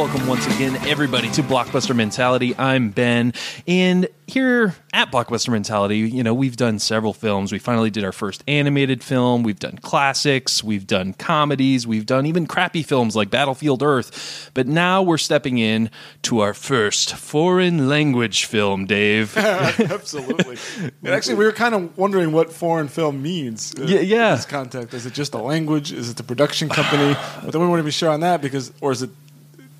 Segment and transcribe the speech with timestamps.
[0.00, 2.54] Welcome once again, everybody, to Blockbuster Mentality.
[2.56, 3.34] I'm Ben,
[3.68, 7.52] and here at Blockbuster Mentality, you know, we've done several films.
[7.52, 9.42] We finally did our first animated film.
[9.42, 10.64] We've done classics.
[10.64, 11.86] We've done comedies.
[11.86, 14.50] We've done even crappy films like Battlefield Earth.
[14.54, 15.90] But now we're stepping in
[16.22, 19.36] to our first foreign language film, Dave.
[19.36, 20.56] Absolutely.
[20.80, 23.74] And actually, we were kind of wondering what foreign film means.
[23.78, 24.30] uh, Yeah, yeah.
[24.30, 25.92] In this context, is it just a language?
[25.92, 27.12] Is it the production company?
[27.44, 29.10] but then we weren't even sure on that because, or is it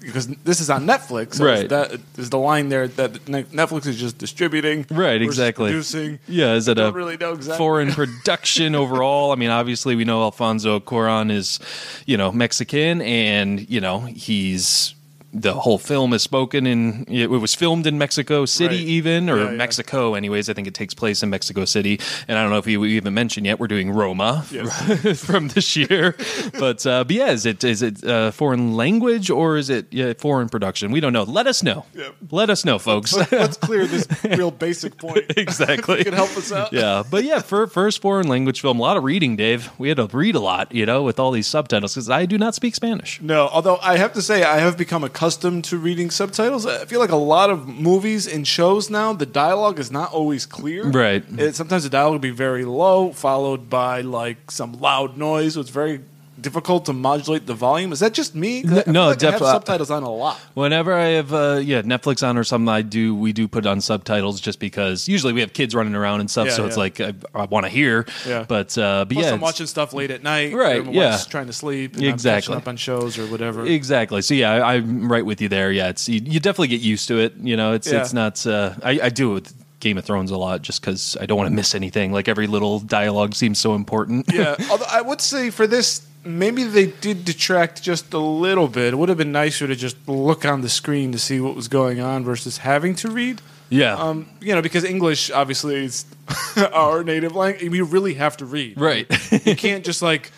[0.00, 1.34] because this is on Netflix?
[1.34, 1.64] So Right.
[1.64, 4.86] Is, that, is the line there that Netflix is just distributing?
[4.90, 5.70] Right, exactly.
[5.70, 6.18] Producing.
[6.26, 7.56] Yeah, is it a really exactly.
[7.56, 9.32] foreign production overall?
[9.32, 11.60] I mean, obviously we know Alfonso Cuarón is,
[12.06, 14.94] you know, Mexican, and you know he's
[15.32, 17.04] the whole film is spoken in.
[17.08, 18.86] It was filmed in Mexico City, Right.
[18.86, 19.56] even or Yeah, yeah.
[19.56, 20.48] Mexico, anyways.
[20.48, 23.14] I think it takes place in Mexico City, and I don't know if you even
[23.14, 23.60] mentioned yet.
[23.60, 25.22] We're doing Roma Yes.
[25.24, 26.16] from this year,
[26.58, 30.12] but uh, but yeah, is it is it uh, foreign language or is it yeah,
[30.18, 30.90] foreign production?
[30.90, 31.22] We don't know.
[31.24, 31.84] Let us know.
[31.94, 32.14] Yep.
[32.30, 33.14] Let us know, folks.
[33.14, 35.24] Let- Let's clear this real basic point.
[35.36, 35.98] exactly.
[35.98, 36.72] You can help us out.
[36.72, 39.70] Yeah, but yeah, for first foreign language film, a lot of reading, Dave.
[39.78, 42.36] We had to read a lot, you know, with all these subtitles because I do
[42.36, 43.20] not speak Spanish.
[43.22, 46.64] No, although I have to say I have become accustomed to reading subtitles.
[46.64, 50.46] I feel like a lot of movies and shows now the dialogue is not always
[50.46, 50.88] clear.
[50.88, 51.22] Right.
[51.38, 55.54] It, sometimes the dialogue will be very low, followed by like some loud noise.
[55.54, 56.00] So it's very
[56.40, 57.92] difficult to modulate the volume.
[57.92, 58.62] Is that just me?
[58.62, 60.38] 'Cause I No, like I have subtitles on a lot.
[60.54, 63.14] Whenever I have, uh, yeah, Netflix on or something, I do.
[63.14, 66.46] We do put on subtitles just because usually we have kids running around and stuff,
[66.48, 68.06] Yeah, so it's like I, I want to hear.
[68.26, 68.44] Yeah.
[68.48, 70.54] But uh, but Plus, yeah, I'm watching stuff late at night.
[70.54, 71.18] Right, yeah.
[71.28, 71.94] trying to sleep.
[71.96, 72.56] And Exactly.
[72.56, 73.64] Up on shows or whatever.
[73.66, 74.22] Exactly.
[74.22, 75.70] So yeah, I, I'm right with you there.
[75.72, 77.34] Yeah, it's you, you definitely get used to it.
[77.40, 78.00] You know, it's Yeah.
[78.00, 78.46] it's not.
[78.46, 81.38] Uh, I, I do it with Game of Thrones a lot just because I don't
[81.38, 82.12] want to miss anything.
[82.12, 84.26] Like every little dialogue seems so important.
[84.32, 84.54] yeah.
[84.70, 88.92] Although I would say for this, maybe they did detract just a little bit.
[88.92, 91.68] It would have been nicer to just look on the screen to see what was
[91.68, 93.40] going on versus having to read.
[93.70, 93.94] yeah.
[93.94, 96.04] Um, you know, because English obviously is
[96.72, 97.70] our native language.
[97.70, 98.78] We really have to read.
[98.80, 99.06] right.
[99.46, 100.30] You can't just like.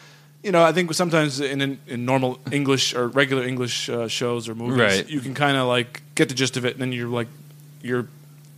[0.45, 4.49] You know, I think sometimes in in, in normal English or regular English uh, shows
[4.49, 5.09] or movies, Right.
[5.09, 7.29] you can kind of like get the gist of it, and then you're like,
[7.81, 8.09] your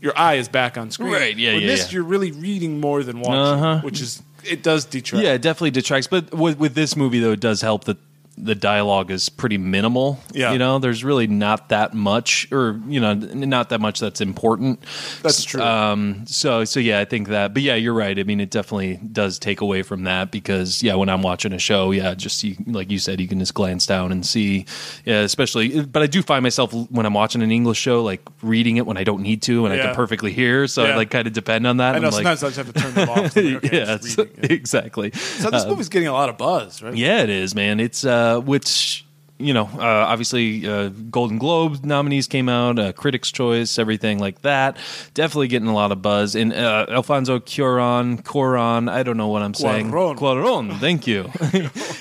[0.01, 1.13] your eye is back on screen.
[1.13, 1.97] Right, yeah, With yeah, this, yeah.
[1.97, 3.81] you're really reading more than watching, Uh-huh.
[3.83, 5.25] which is it does detract.
[5.25, 6.07] Yeah, it definitely detracts.
[6.07, 7.99] But with, with this movie, though, it does help that
[8.37, 10.19] the dialogue is pretty minimal.
[10.33, 10.53] Yeah.
[10.53, 14.85] You know, there's really not that much, or, you know, not that much that's important.
[15.23, 15.63] That's true.
[15.63, 17.55] Um, so, so yeah, I think that.
[17.55, 18.19] But yeah, you're right.
[18.19, 21.59] I mean, it definitely does take away from that because, yeah, when I'm watching a
[21.59, 24.67] show, yeah, just you, like you said, you can just glance down and see,
[25.05, 25.83] yeah, especially.
[25.85, 28.97] But I do find myself when I'm watching an English show, like reading it when
[28.97, 30.67] I don't need to and I can perfectly hear.
[30.67, 31.95] So I like kind of depend on that.
[31.95, 33.37] I know I'm like, sometimes I just have to turn them off.
[33.37, 34.51] Like, okay, yeah, I'm just it's- reading.
[34.59, 35.11] exactly.
[35.13, 36.95] So this movie's getting a lot of buzz, right?
[36.95, 37.79] Yeah, it is, man.
[37.81, 39.05] It's uh, which
[39.39, 44.43] you know, uh, obviously, uh, Golden Globe nominees came out, uh, Critics' Choice, everything like
[44.43, 44.77] that.
[45.13, 46.37] Definitely getting a lot of buzz.
[46.37, 49.91] And uh, Alfonso Cuarón, Cuarón, I don't know what I'm saying.
[49.91, 50.17] Cuarón.
[50.17, 51.31] Cuarón, thank you.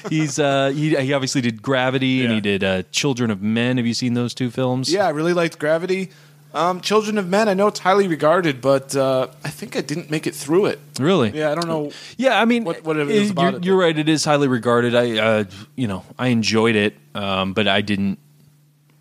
[0.09, 3.77] He's uh, he, he obviously did Gravity and he did uh, Children of Men.
[3.77, 4.91] Have you seen those two films?
[4.93, 6.11] Yeah, I really liked Gravity.
[6.53, 10.11] Um, Children of Men, I know it's highly regarded, but uh, I think I didn't
[10.11, 10.79] make it through it.
[10.99, 11.31] really.
[11.31, 11.91] Yeah, I don't know.
[12.15, 13.65] Yeah, I mean, What- what it is about you're, it.
[13.65, 13.97] you're right.
[13.97, 14.93] It is highly regarded.
[14.93, 15.43] I, uh,
[15.75, 18.19] you know, I enjoyed it, um, but I didn't.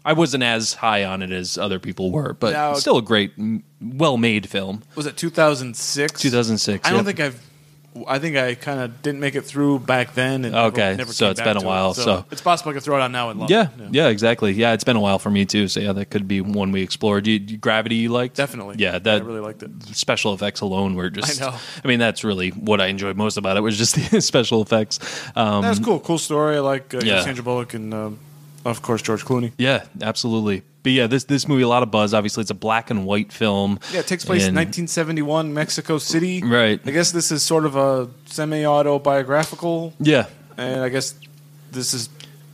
[0.04, 3.32] I wasn't as high on it as other people were, but Now- still a great,
[3.80, 4.82] well-made film.
[4.96, 6.20] Was it 2006?
[6.20, 6.86] 2006.
[6.86, 7.06] I don't yep.
[7.06, 7.40] think I've.
[8.08, 10.46] I think I kind of didn't make it through back then.
[10.46, 11.68] And Okay, never, never so it's been a to it.
[11.68, 13.92] while, so- it's possible I could throw it on now and love Yeah, it.
[13.92, 14.52] yeah, exactly.
[14.52, 15.68] Yeah, it's been a while for me too.
[15.68, 17.26] So yeah, that could be one we explored.
[17.26, 18.34] You, you- Gravity, you liked?
[18.36, 18.76] Definitely.
[18.78, 19.70] Yeah, I that really liked it.
[19.94, 21.42] special effects alone were just.
[21.42, 21.56] I know.
[21.84, 24.98] I mean, that's really what I enjoyed most about it was just the special effects.
[25.36, 26.00] Um, That was cool.
[26.00, 26.56] Cool story.
[26.56, 27.20] I like uh, Yeah.
[27.22, 28.18] Sandra Bullock and, um,
[28.64, 29.52] of course, George Clooney.
[29.58, 30.62] Yeah, absolutely.
[30.82, 32.12] But yeah, this this movie a lot of buzz.
[32.12, 33.78] Obviously, it's a black and white film.
[33.92, 36.42] Yeah, it takes place in 1971, Mexico City.
[36.42, 36.80] Right.
[36.84, 40.26] I guess this is sort of a semi-autobiographical, Yeah,
[40.56, 41.14] and I guess
[41.70, 42.08] this is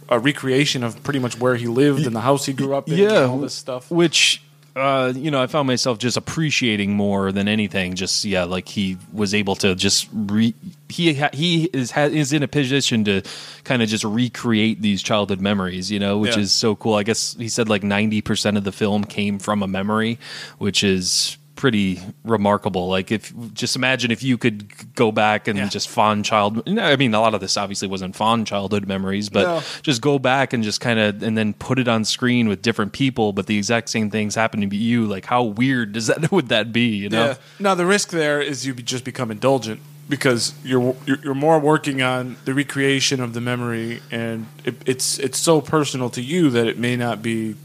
[0.09, 2.99] a recreation of pretty much where he lived and the house he grew up in,
[2.99, 3.23] yeah.
[3.23, 3.91] and all this stuff.
[3.91, 4.43] Which
[4.79, 7.95] uh, you know, I found myself just appreciating more than anything.
[7.95, 10.55] Just yeah, like he was able to just re.
[10.89, 13.23] He ha- he is ha- is in a position to
[13.65, 16.43] kind of just recreate these childhood memories, you know, which Yeah.
[16.43, 16.95] is so cool.
[16.95, 20.19] I guess he said like ninety percent of the film came from a memory,
[20.59, 22.89] which is pretty remarkable.
[22.89, 25.69] Like if just imagine if you could go back and Yeah.
[25.69, 26.63] just fond child.
[26.79, 29.63] I mean, a lot of this obviously wasn't fond childhood memories, but No.
[29.83, 32.93] just go back and just kind of and then put it on screen with different
[32.93, 35.05] people, but the exact same things happen to be you.
[35.07, 36.87] Like how weird does that would that be?
[36.97, 37.25] You know?
[37.27, 37.35] Yeah.
[37.59, 42.01] Now the risk there is you just become indulgent because you're you're, you're more working
[42.03, 46.67] on the recreation of the memory, and it, it's it's so personal to you that
[46.69, 47.57] it may not be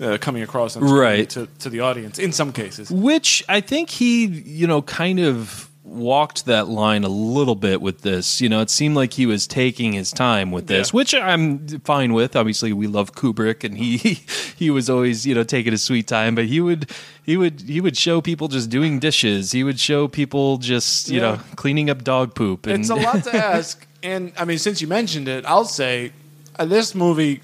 [0.00, 1.28] uh, coming across Right.
[1.30, 2.90] to, to the audience in some cases.
[2.90, 8.00] Which I think he, you know, kind of walked that line a little bit with
[8.00, 8.40] this.
[8.40, 10.96] You know, it seemed like he was taking his time with this, Yeah.
[10.96, 12.34] which I'm fine with.
[12.34, 13.98] Obviously, we love Kubrick, and he
[14.56, 16.34] he was always, you know, taking his sweet time.
[16.34, 16.90] But he would
[17.22, 19.52] he would he would show people just doing dishes.
[19.52, 21.36] He would show people just you Yeah.
[21.36, 22.66] know cleaning up dog poop.
[22.66, 26.10] And It's a lot to ask, and I mean, since you mentioned it, I'll say
[26.58, 27.40] uh, this movie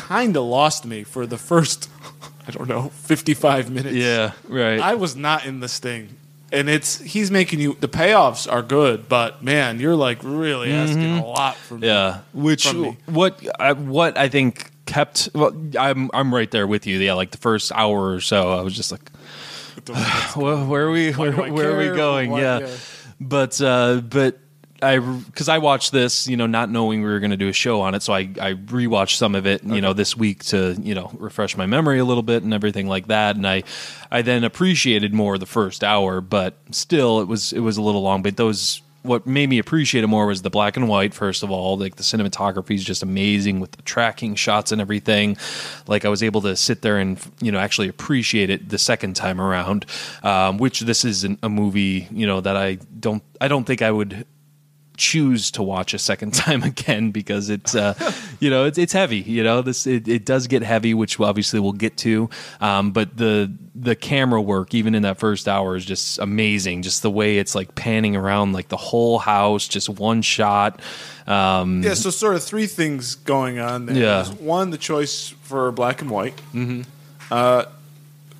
[0.00, 1.88] kind of lost me for the first,
[2.48, 3.94] I don't know, fifty-five minutes.
[3.96, 4.80] yeah, right.
[4.80, 6.16] I was not in this thing.
[6.52, 11.18] And it's he's making you the payoffs are good, but man, you're like really asking
[11.18, 11.84] a lot from Mm-hmm.
[11.84, 12.96] Yeah, which from me.
[13.06, 15.28] what I, what I think kept.
[15.32, 16.98] Well, I'm I'm right there with you.
[16.98, 19.12] Yeah, like the first hour or so, I was just like,
[20.36, 21.12] well, where are we?
[21.12, 22.30] Where, where are we going?
[22.32, 22.58] Why- yeah.
[22.60, 22.76] yeah.
[23.20, 24.38] but uh, but.
[24.82, 27.52] I because I watched this, you know, not knowing we were going to do a
[27.52, 30.76] show on it, so I I rewatched some of it, you know, this week to
[30.80, 33.62] you know refresh my memory a little bit and everything like that, and I
[34.10, 38.02] I then appreciated more the first hour, but still it was it was a little
[38.02, 38.22] long.
[38.22, 41.14] But those what made me appreciate it more was the black and white.
[41.14, 45.36] First of all, like the cinematography is just amazing with the tracking shots and everything.
[45.86, 49.16] Like I was able to sit there and you know actually appreciate it the second
[49.16, 49.86] time around.
[50.22, 53.82] Um, which this is an, a movie you know that I don't I don't think
[53.82, 54.26] I would
[55.00, 57.94] choose to watch a second time again because it's uh,
[58.38, 61.58] you know it's, it's heavy you know this it, it does get heavy which obviously
[61.58, 62.28] we'll get to
[62.60, 67.02] um, but the the camera work even in that first hour is just amazing just
[67.02, 70.80] the way it's like panning around like the whole house just one shot
[71.26, 73.96] um, Yeah, so sort of three things going on there.
[73.96, 74.24] Yeah.
[74.26, 76.36] One, the choice for black and white.
[76.52, 76.82] Mm-hmm.
[77.30, 77.66] Uh,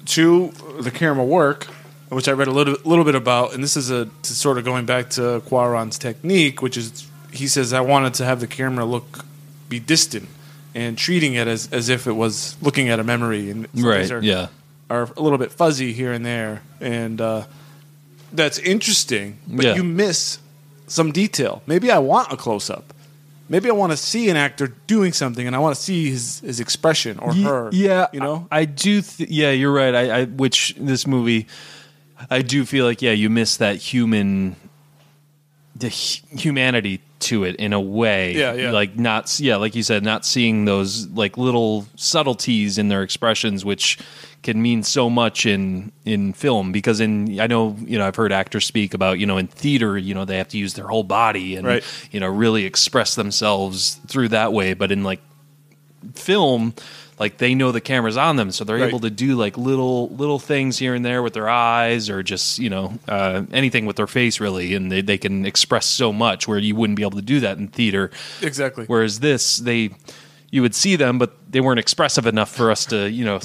[0.06, 1.68] two, the camera work,
[2.10, 4.64] which I read a little little bit about, and this is a to sort of
[4.64, 8.84] going back to Cuarón's technique, which is he says I wanted to have the camera
[8.84, 9.24] look
[9.68, 10.28] be distant
[10.74, 14.22] and treating it as as if it was looking at a memory, and right are,
[14.22, 14.48] yeah
[14.90, 17.44] are a little bit fuzzy here and there, and uh,
[18.32, 19.38] that's interesting.
[19.46, 19.74] But Yeah.
[19.76, 20.38] you miss
[20.88, 21.62] some detail.
[21.66, 22.92] Maybe I want a close up.
[23.48, 26.38] Maybe I want to see an actor doing something, and I want to see his,
[26.40, 27.68] his expression or Ye- her.
[27.72, 28.46] Yeah, you know.
[28.50, 29.00] I, I do.
[29.02, 29.94] Th- yeah, you're right.
[29.94, 31.46] I, I which this movie,
[32.28, 34.56] I do feel like yeah, you miss that human,
[35.76, 38.34] the humanity to it in a way.
[38.34, 38.70] Yeah, yeah.
[38.72, 43.64] Like not, yeah, like you said, not seeing those like little subtleties in their expressions,
[43.64, 43.98] which
[44.42, 46.72] can mean so much in in film.
[46.72, 49.98] Because in I know you know I've heard actors speak about you know in theater
[49.98, 51.84] you know they have to use their whole body and Right.
[52.10, 55.20] you know really express themselves through that way, but in like
[56.14, 56.74] film
[57.20, 58.88] like they know the camera's on them so they're Right.
[58.88, 62.58] able to do like little little things here and there with their eyes or just
[62.58, 66.48] you know uh, anything with their face really and they, they can express so much
[66.48, 68.10] where you wouldn't be able to do that in theater
[68.42, 68.86] Exactly.
[68.86, 69.90] whereas this they
[70.50, 73.38] you would see them but they weren't expressive enough for us to you know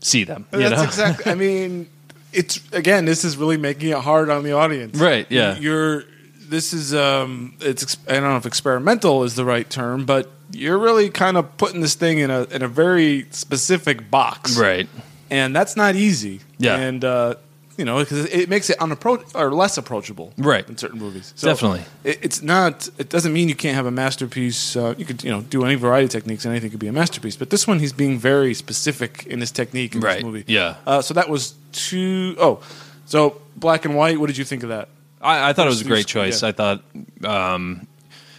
[0.00, 1.32] see them you That's know exactly.
[1.32, 1.88] I mean,
[2.32, 3.06] it's again.
[3.06, 5.56] This is really making it hard on the audience, Right, yeah.
[5.58, 6.04] You're.
[6.48, 6.94] This is.
[6.94, 7.54] Um.
[7.60, 7.96] It's.
[8.06, 11.80] I don't know if experimental is the right term, but you're really kind of putting
[11.80, 14.88] this thing in a in a very specific box, right
[15.30, 16.40] And that's not easy.
[16.58, 16.76] Yeah.
[16.76, 17.34] And uh,
[17.76, 20.66] you know, because it makes it unapproach or less approachable, Right.
[20.66, 21.82] In certain movies, So Definitely.
[22.04, 22.88] It, it's not.
[22.96, 24.76] It doesn't mean you can't have a masterpiece.
[24.76, 26.92] Uh, you could, you know, do any variety of techniques, and anything could be a
[26.92, 27.36] masterpiece.
[27.36, 30.14] But this one, he's being very specific in his technique in Right.
[30.14, 30.44] this movie.
[30.46, 30.76] Yeah.
[30.86, 32.60] Uh, so that was two oh
[33.04, 34.18] so black and white.
[34.18, 34.88] What did you think of that?
[35.20, 36.40] I, I thought it was a great choice.
[36.42, 36.48] yeah.
[36.48, 36.82] I thought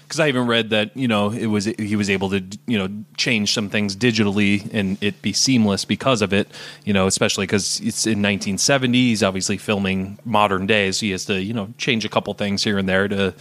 [0.07, 2.87] because I even read that you know it was he was able to you know
[3.17, 6.47] change some things digitally and it be seamless because of it.
[6.85, 8.97] You know, especially because it's in 1970.
[8.97, 12.63] He's obviously filming modern days, so he has to you know change a couple things
[12.63, 13.33] here and there to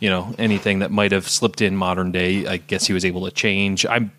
[0.00, 2.46] you know anything that might have slipped in modern day.
[2.46, 3.84] I guess he was able to change.
[3.86, 4.12] I'm.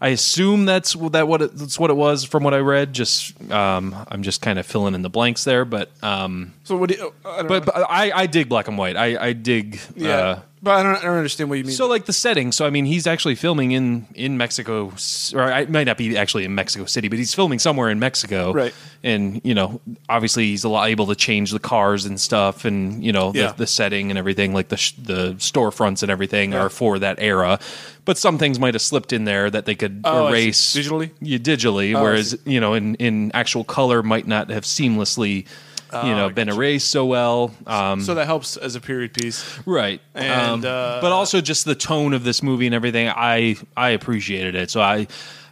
[0.00, 2.92] I assume that's that what it, that's what it was from what I read.
[2.92, 6.90] Just um, I'm just kind of filling in the blanks there, but um, So what?
[6.90, 7.72] Do you, I don't but, know.
[7.74, 8.96] but I, I dig black and white.
[8.96, 9.80] I, I dig.
[9.96, 10.08] Yeah.
[10.16, 11.72] Uh, But I don't, I don't understand what you mean.
[11.74, 12.50] So like the setting.
[12.52, 14.92] So I mean, he's actually filming in in Mexico,
[15.34, 18.52] or it might not be actually in Mexico City, but he's filming somewhere in Mexico.
[18.52, 18.74] Right.
[19.04, 23.04] And you know, obviously he's a lot able to change the cars and stuff, and
[23.04, 23.48] you know, Yeah.
[23.52, 27.18] the, the setting and everything, like the sh- the storefronts and everything, are for that
[27.20, 27.60] era.
[28.04, 30.42] But some things might have slipped in there that they could Oh, I see.
[30.46, 31.10] erase Digitally?
[31.20, 31.94] Yeah, digitally.
[31.94, 35.46] Oh, whereas you know, in in actual color, might not have seamlessly.
[35.92, 37.54] You know, Oh, been erased so well.
[37.66, 39.42] Um, so that helps as a period piece.
[39.66, 43.56] right And, Um, uh, but also just the tone of this movie and everything i
[43.76, 45.06] i appreciated it so i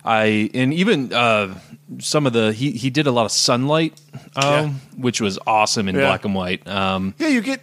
[0.04, 1.54] i and even uh
[2.00, 3.94] some of the he he did a lot of sunlight
[4.36, 4.70] um Yeah.
[4.98, 6.06] which was awesome in Yeah.
[6.06, 7.60] black and white um Yeah, you get.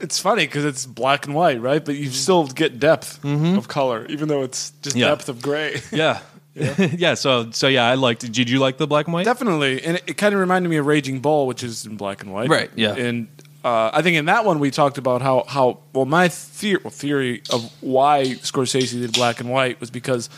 [0.00, 1.84] It's funny because it's black and white, right?
[1.84, 4.98] But you still get depth of color, even though it's just Mm-hmm.
[4.98, 5.08] Yeah.
[5.10, 5.80] depth of gray.
[5.92, 6.18] yeah
[6.54, 7.14] yeah.
[7.14, 10.02] so so yeah i liked did you like the black and white Definitely, and it,
[10.06, 12.50] it kind of reminded me of Raging Bull, which is in black and white.
[12.50, 12.94] Right, yeah.
[12.94, 13.28] And
[13.64, 16.90] uh, I think in that one we talked about how how well my theory well,
[16.90, 20.28] theory of why Scorsese did black and white was because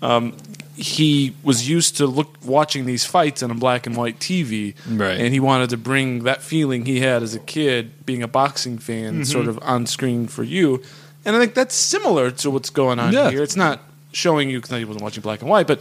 [0.00, 0.36] um,
[0.76, 5.18] he was used to look watching these fights on a black and white TV, Right.
[5.20, 8.78] And he wanted to bring that feeling he had as a kid, being a boxing
[8.78, 9.22] fan, Mm-hmm.
[9.24, 10.82] sort of on screen for you.
[11.24, 13.30] And I think that's similar to what's going on Yeah.
[13.30, 13.42] here.
[13.42, 13.82] It's not
[14.18, 15.80] showing you because he wasn't watching black and white, but.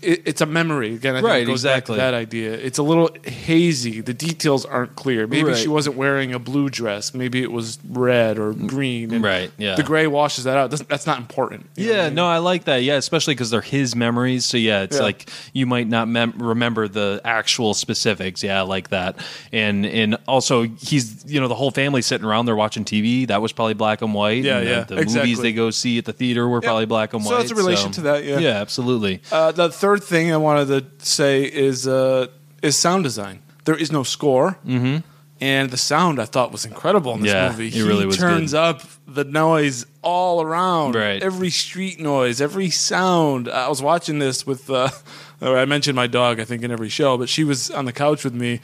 [0.00, 1.14] It, it's a memory again.
[1.16, 1.96] I think Right, it goes back exactly.
[1.98, 2.52] that idea.
[2.52, 4.00] It's a little hazy.
[4.00, 5.26] The details aren't clear.
[5.26, 5.56] Maybe Right.
[5.56, 7.12] she wasn't wearing a blue dress.
[7.14, 9.12] Maybe it was red or green.
[9.12, 9.74] and Right, yeah.
[9.74, 10.70] The gray washes that out.
[10.70, 11.66] Doesn't, that's not important.
[11.76, 12.14] You know what Yeah, I mean?
[12.14, 12.82] no, I like that.
[12.82, 14.44] Yeah, especially because they're his memories.
[14.44, 15.02] So yeah, it's Yeah.
[15.02, 18.42] like you might not mem- remember the actual specifics.
[18.42, 19.16] Yeah, I like that.
[19.52, 23.26] And and also he's you know the whole family sitting around there watching TV.
[23.26, 24.44] That was probably black and white.
[24.44, 25.34] Yeah, and the- yeah, The, movies exactly.
[25.42, 27.32] they go see at the theater were probably black and white.
[27.34, 28.38] So it's a relation to that, yeah.
[28.38, 29.20] yeah, absolutely.
[29.32, 32.26] Uh, the third thing I wanted to say is uh,
[32.62, 33.40] is sound design.
[33.64, 34.98] There is no score, mm-hmm.
[35.40, 37.68] and the sound I thought was incredible in this Yeah, movie.
[37.68, 38.58] it he really was turns good.
[38.58, 41.22] up the noise all around, Right.
[41.22, 43.48] Every street noise, every sound.
[43.48, 44.68] I was watching this with.
[44.70, 44.88] Uh,
[45.40, 48.22] I mentioned my dog, I think, in every show, but she was on the couch
[48.24, 48.60] with me.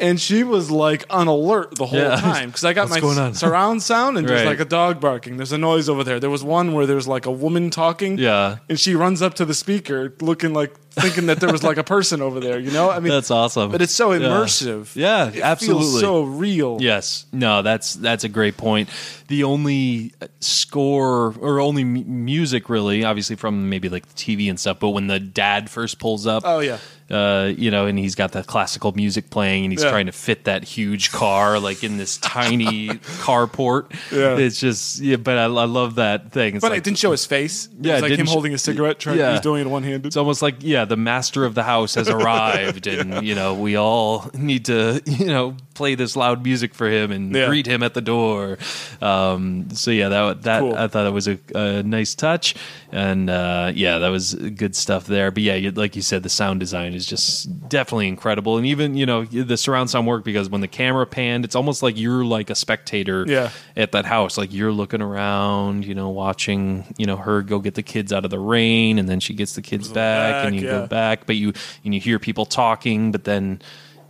[0.00, 2.16] And she was like on alert the whole Yeah.
[2.16, 3.34] time because I got What's my going on?
[3.34, 4.46] surround sound and there's Right.
[4.48, 5.36] like a dog barking.
[5.36, 6.18] There's a noise over there.
[6.18, 8.18] There was one where there's like a woman talking.
[8.18, 8.56] Yeah.
[8.68, 11.84] And she runs up to the speaker looking like thinking that there was like a
[11.84, 12.90] person over there, you know?
[12.90, 13.70] I mean That's awesome.
[13.72, 14.94] But it's so immersive.
[14.96, 15.84] Yeah, It absolutely.
[15.84, 16.78] Feels so real.
[16.80, 18.88] Yes, no, that's that's a great point.
[19.28, 24.58] The only score or only m- music, really, obviously from maybe like the TV and
[24.60, 26.78] stuff, but when the dad first pulls up, Oh, yeah.
[27.10, 29.90] uh, you know, and he's got that classical music playing, and he's Yeah.
[29.90, 32.88] trying to fit that huge car like in this tiny
[33.24, 33.86] carport.
[34.12, 34.36] Yeah.
[34.36, 36.56] it's just yeah, but I, I love that thing.
[36.56, 37.66] It's But like, it didn't show his face.
[37.66, 39.32] It Yeah, was like him sh- holding a cigarette, trying Yeah.
[39.32, 40.06] he's doing it one handed.
[40.06, 43.76] It's almost like yeah, the master of the house has arrived, and you know we
[43.76, 47.46] all need to you know play this loud music for him and Yeah.
[47.48, 48.58] greet him at the door.
[49.00, 50.74] Um, so yeah, that that Cool.
[50.76, 52.54] I thought it was a, a nice touch,
[52.90, 55.30] and uh, yeah, that was good stuff there.
[55.30, 58.94] But yeah, you, like you said, the sound design is just definitely incredible, and even
[58.96, 62.24] you know the surround sound work because when the camera panned, it's almost like you're
[62.24, 63.50] like a spectator Yeah.
[63.76, 64.36] at that house.
[64.38, 68.24] Like you're looking around, you know, watching, you know, her go get the kids out
[68.24, 70.80] of the rain, and then she gets the kids back, and back, you yeah.
[70.80, 71.52] go back, but you
[71.84, 73.60] and you hear people talking, but then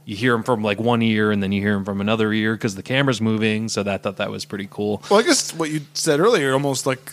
[0.05, 2.55] you hear them from like one ear, and then you hear them from another ear
[2.55, 3.69] because the camera's moving.
[3.69, 5.03] So that thought that was pretty cool.
[5.11, 7.13] Well, I guess what you said earlier, almost like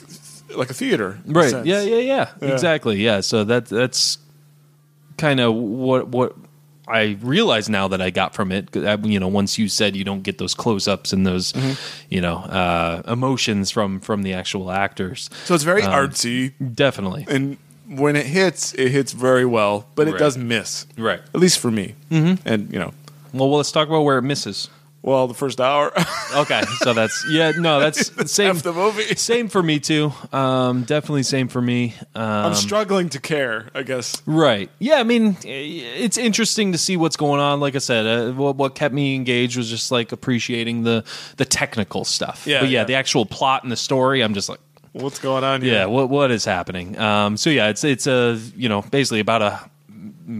[0.55, 1.19] like a theater.
[1.25, 1.51] Right?
[1.65, 2.47] Yeah, yeah, yeah, Yeah.
[2.53, 2.97] Exactly.
[2.99, 3.21] Yeah.
[3.21, 4.17] So that that's
[5.17, 6.35] kind of what what.
[6.91, 10.03] I realize now that I got from it, uh, you know, once you said you
[10.03, 11.73] don't get those close-ups and those, Mm-hmm.
[12.09, 15.29] you know, uh, emotions from from the actual actors.
[15.45, 17.27] So it's very Um, artsy, Definitely.
[17.29, 17.57] and
[17.89, 20.19] when it hits, it hits very well, but it Right.
[20.19, 20.85] does miss.
[20.97, 21.19] Right.
[21.33, 21.95] At least for me.
[22.11, 22.47] Mm-hmm.
[22.47, 22.93] And, you know,
[23.33, 24.69] Well, well, let's talk about where it misses.
[25.01, 25.91] well, the first hour,
[26.35, 28.53] Okay, so that's yeah, no, that's same.
[28.53, 29.15] half the movie.
[29.15, 30.11] Same for me too.
[30.33, 31.95] Um, definitely same for me.
[32.13, 34.21] Um, I'm struggling to care, I guess.
[34.27, 34.69] Right.
[34.77, 34.99] Yeah.
[34.99, 37.59] I mean, it's interesting to see what's going on.
[37.61, 41.03] Like I said, uh, what, what kept me engaged was just like appreciating the
[41.37, 42.45] the technical stuff.
[42.45, 42.83] Yeah, But yeah, yeah.
[42.85, 44.59] the actual plot and the story, I'm just like,
[44.93, 45.73] What's going on here?
[45.73, 46.97] yeah, what what is happening?
[46.97, 49.59] Um, so yeah, it's it's a you know basically about a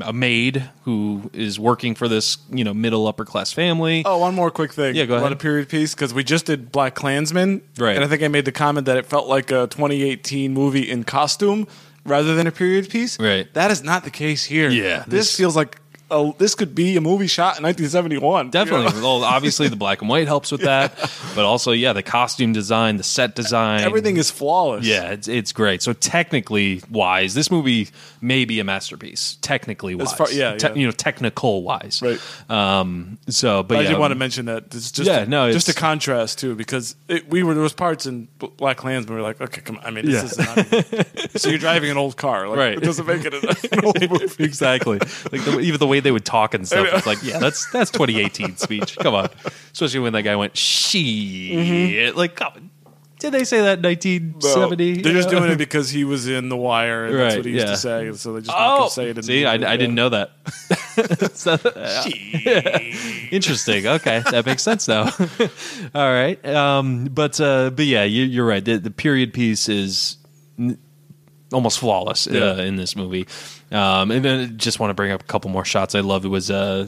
[0.05, 4.03] a maid who is working for this you know middle upper class family.
[4.05, 4.95] Oh, one more quick thing.
[4.95, 5.33] Yeah, go About ahead.
[5.33, 7.95] a period piece because we just did Black Klansman, Right.
[7.95, 11.03] And I think I made the comment that it felt like a 2018 movie in
[11.03, 11.67] costume
[12.05, 13.19] rather than a period piece.
[13.19, 13.51] Right.
[13.55, 14.69] That is not the case here.
[14.69, 15.77] Yeah, This, this- feels like
[16.11, 18.49] a, this could be a movie shot in 1971.
[18.49, 18.87] Definitely.
[18.87, 19.01] You know?
[19.19, 20.95] Well, obviously the black and white helps with that,
[21.35, 24.85] but also yeah, the costume design, the set design, Everything is flawless.
[24.85, 25.81] Yeah, it's it's great.
[25.81, 27.89] So technically wise, this movie
[28.21, 29.37] may be a masterpiece.
[29.41, 30.73] Technically wise, far- yeah, Te- yeah.
[30.75, 32.01] you know, technical wise.
[32.01, 32.19] Right.
[32.49, 33.17] Um.
[33.27, 34.65] So, but I yeah, did want to mention that.
[34.75, 38.05] It's just Yeah, no, just a contrast too, because it, we were there was parts
[38.05, 39.85] in Black Klansman we were like, okay, come on.
[39.85, 40.45] I mean, this Yeah.
[40.45, 41.05] is not even,
[41.37, 42.77] so you're driving an old car, like, Right.
[42.77, 43.49] It doesn't make it an,
[43.79, 44.43] an old movie.
[44.43, 44.99] exactly.
[44.99, 46.87] Like the, even the way they would talk and stuff.
[46.91, 48.97] It's like, yeah, that's that's 2018 speech.
[48.97, 49.29] Come on.
[49.71, 51.51] Especially when that guy went she.
[51.53, 52.17] Mm-hmm.
[52.17, 52.71] Like, come
[53.19, 55.01] did they say that in 1970?
[55.01, 55.39] They're just Yeah.
[55.39, 57.71] doing it because he was in The Wire, and that's what he used yeah.
[57.71, 58.13] to say.
[58.13, 59.17] So they just Oh, oh, say it.
[59.17, 60.31] In see, I, I didn't know that.
[61.33, 61.53] So,
[63.31, 63.87] Interesting.
[63.87, 65.03] Okay, that makes sense now.
[65.95, 68.63] All right, um, but uh, but yeah, you, you're right.
[68.63, 70.17] The, the period piece is
[70.57, 70.77] n-
[71.53, 73.27] almost flawless uh, in this movie.
[73.71, 75.93] Um, and then I just want to bring up a couple more shots.
[75.93, 76.87] I love it was uh,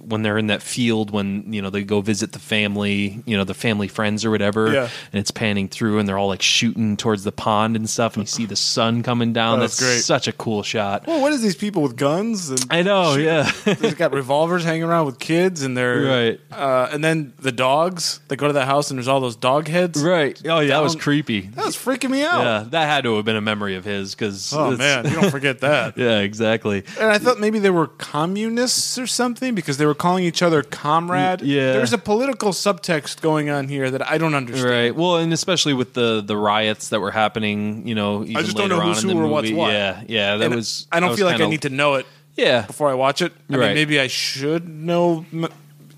[0.00, 3.44] when they're in that field when you know they go visit the family, you know
[3.44, 4.88] the family friends or whatever, Yeah.
[5.12, 8.22] and it's panning through and they're all like shooting towards the pond and stuff, and
[8.24, 9.58] you see the sun coming down.
[9.58, 10.00] Oh, that's that's great.
[10.04, 11.06] such a cool shot.
[11.06, 12.50] Well, what is these people with guns?
[12.50, 13.50] And I know, yeah.
[13.64, 16.40] they've got revolvers hanging around with kids, and they're Right.
[16.52, 18.20] Uh, and then the dogs.
[18.28, 20.02] that go to that house, and there's all those dog heads.
[20.02, 20.40] Right.
[20.46, 21.40] Oh yeah, that was creepy.
[21.42, 22.42] That was freaking me out.
[22.42, 24.52] Yeah, that had to have been a memory of his because.
[24.52, 25.93] Oh man, you don't forget that.
[26.04, 26.84] Yeah, exactly.
[27.00, 30.62] And I thought maybe they were communists or something because they were calling each other
[30.62, 31.42] comrade.
[31.42, 31.72] Yeah.
[31.72, 34.70] There's a political subtext going on here that I don't understand.
[34.70, 34.94] Right.
[34.94, 38.56] Well, and especially with the the riots that were happening, you know, even I just
[38.56, 39.32] don't later know on who's the who or movie.
[39.32, 39.72] what's what.
[39.72, 40.36] Yeah, yeah.
[40.36, 40.86] That And was.
[40.90, 42.62] I that don't was feel like I kinda- need to know it Yeah.
[42.66, 43.32] before I watch it.
[43.50, 43.66] I Right.
[43.66, 45.48] mean, maybe I should know m-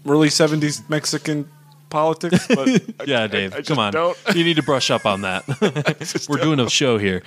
[0.06, 1.48] early 70s Mexican
[1.88, 2.68] politics, but
[3.00, 3.54] I- Yeah, Dave.
[3.54, 3.92] I just come on.
[3.92, 4.16] don't.
[4.34, 5.44] You need to brush up on that.
[6.28, 7.22] We're doing a show here.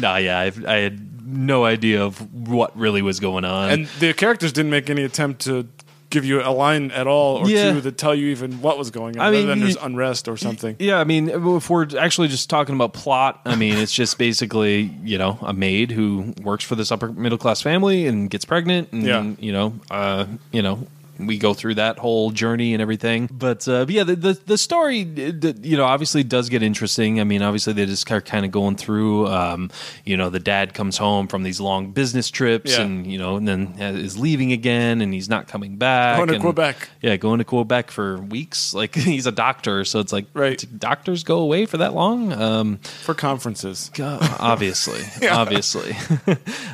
[0.00, 3.70] nah, yeah, I've, I had no idea of what really was going on.
[3.70, 5.66] And the characters didn't make any attempt to
[6.10, 7.72] give you a line at all or Yeah.
[7.72, 10.28] two that tell you even what was going on, I other mean, than there's unrest
[10.28, 10.76] or something.
[10.78, 14.92] Yeah, I mean, if we're actually just talking about plot, I mean, it's just basically,
[15.02, 18.92] you know, a maid who works for this upper middle class family and gets pregnant,
[18.92, 19.24] and Yeah.
[19.40, 20.86] you know, uh, you know,
[21.18, 23.28] we go through that whole journey and everything.
[23.32, 27.20] But, uh, but yeah, the, the the story, uh, you know, obviously does get interesting.
[27.20, 29.70] I mean, obviously they just are kind of going through, um,
[30.04, 32.82] you know, the dad comes home from these long business trips, Yeah.
[32.82, 36.16] and you know, and then is leaving again, and he's not coming back.
[36.16, 36.88] Going to and- Quebec.
[37.02, 38.72] yeah, going to Quebec for weeks.
[38.84, 40.58] Like he's a doctor, so it's like, Right.
[40.58, 42.32] do doctors go away for that long?
[42.32, 43.90] Um, For conferences.
[43.94, 45.00] God, obviously,
[45.30, 45.94] obviously.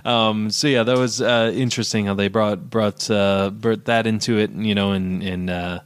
[0.05, 4.30] um, so yeah, that was uh, interesting how they brought brought uh, brought that into
[4.39, 4.51] it.
[4.51, 5.81] And you know, and and uh,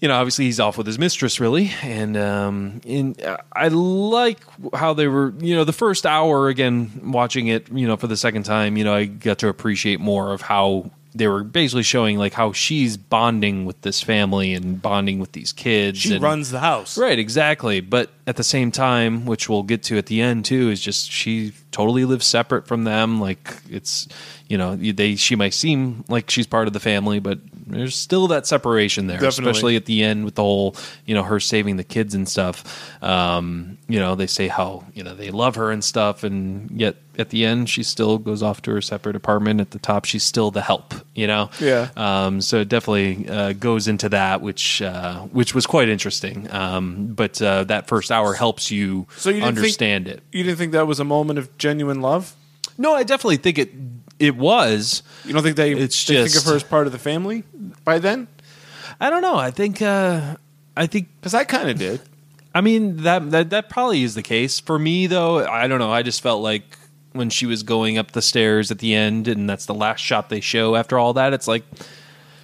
[0.00, 4.40] you know, obviously he's off with his mistress, really, and um, in uh, I like
[4.74, 5.32] how they were.
[5.38, 8.84] You know, the first hour again, watching it, you know, for the second time, you
[8.84, 12.96] know, I got to appreciate more of how they were basically showing like how she's
[12.96, 15.98] bonding with this family and bonding with these kids.
[15.98, 16.98] She and- runs the house.
[16.98, 17.80] Right, exactly.
[17.80, 21.10] But at the same time, which we'll get to at the end too, is just
[21.10, 23.20] she totally lives separate from them.
[23.20, 24.08] Like it's,
[24.48, 28.28] you know, they she might seem like she's part of the family, but there's still
[28.28, 29.50] that separation there, Definitely.
[29.50, 33.02] especially at the end with the whole, you know, her saving the kids and stuff.
[33.02, 36.96] Um, you know, they say how you know they love her and stuff, and yet
[37.18, 39.60] at the end she still goes off to her separate apartment.
[39.60, 40.94] At the top, she's still the help.
[41.14, 41.88] You know, Yeah.
[41.96, 46.48] um, so it definitely uh, goes into that, which uh, which was quite interesting.
[46.52, 50.22] Um, but uh, that first hour helps you, So you didn't think- understand it.
[50.32, 52.34] You didn't think that was a moment of genuine love?
[52.78, 53.70] No, I definitely think it
[54.18, 55.02] it was.
[55.26, 57.44] You don't think they, It's they think of her as part of the family
[57.84, 58.28] by then?
[59.00, 59.36] I don't know.
[59.36, 60.36] I think uh,
[60.76, 62.00] I think Because I kind of did.
[62.54, 65.46] I mean that, that that probably is the case for me though.
[65.46, 65.92] I don't know.
[65.92, 66.64] I just felt like
[67.12, 70.28] when she was going up the stairs at the end, and that's the last shot
[70.30, 70.74] they show.
[70.76, 71.64] After all that, it's like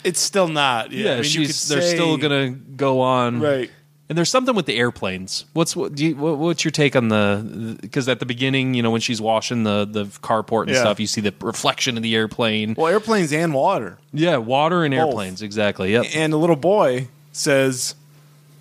[0.05, 0.91] It's still not.
[0.93, 3.71] Yeah, yeah, I mean, she's they're say- still gonna go on Right.
[4.09, 5.47] And there's something with the airplanes.
[5.55, 5.95] What's what?
[5.95, 7.79] Do you, what what's your take on the?
[7.81, 10.81] Because at the beginning, you know, when she's washing the the carport and Yeah.
[10.81, 12.75] stuff, you see the reflection of the airplane.
[12.77, 13.99] Well, airplanes and water.
[14.13, 15.01] yeah, water and Both.
[15.09, 15.41] airplanes.
[15.41, 15.93] Exactly.
[15.93, 16.07] Yep.
[16.15, 17.95] And the little boy says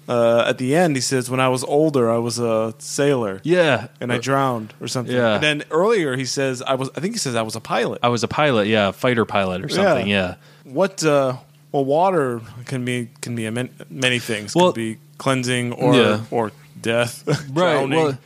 [0.08, 3.88] uh, at the end, he says, "When I was older, I was a sailor, yeah.
[4.00, 5.36] and I drowned or something." Yeah.
[5.36, 8.00] And then earlier, he says, "I was." I think he says, "I was a pilot."
[8.04, 8.68] I was a pilot.
[8.68, 10.08] Yeah, fighter pilot or something.
[10.08, 10.36] Yeah.
[10.64, 11.04] What?
[11.04, 11.38] Uh,
[11.72, 13.50] well, water can be can be
[13.90, 14.56] many things.
[14.56, 16.22] Well- could be cleansing or Yeah.
[16.32, 17.24] or death.
[17.54, 17.88] Right.
[17.88, 18.18] Well,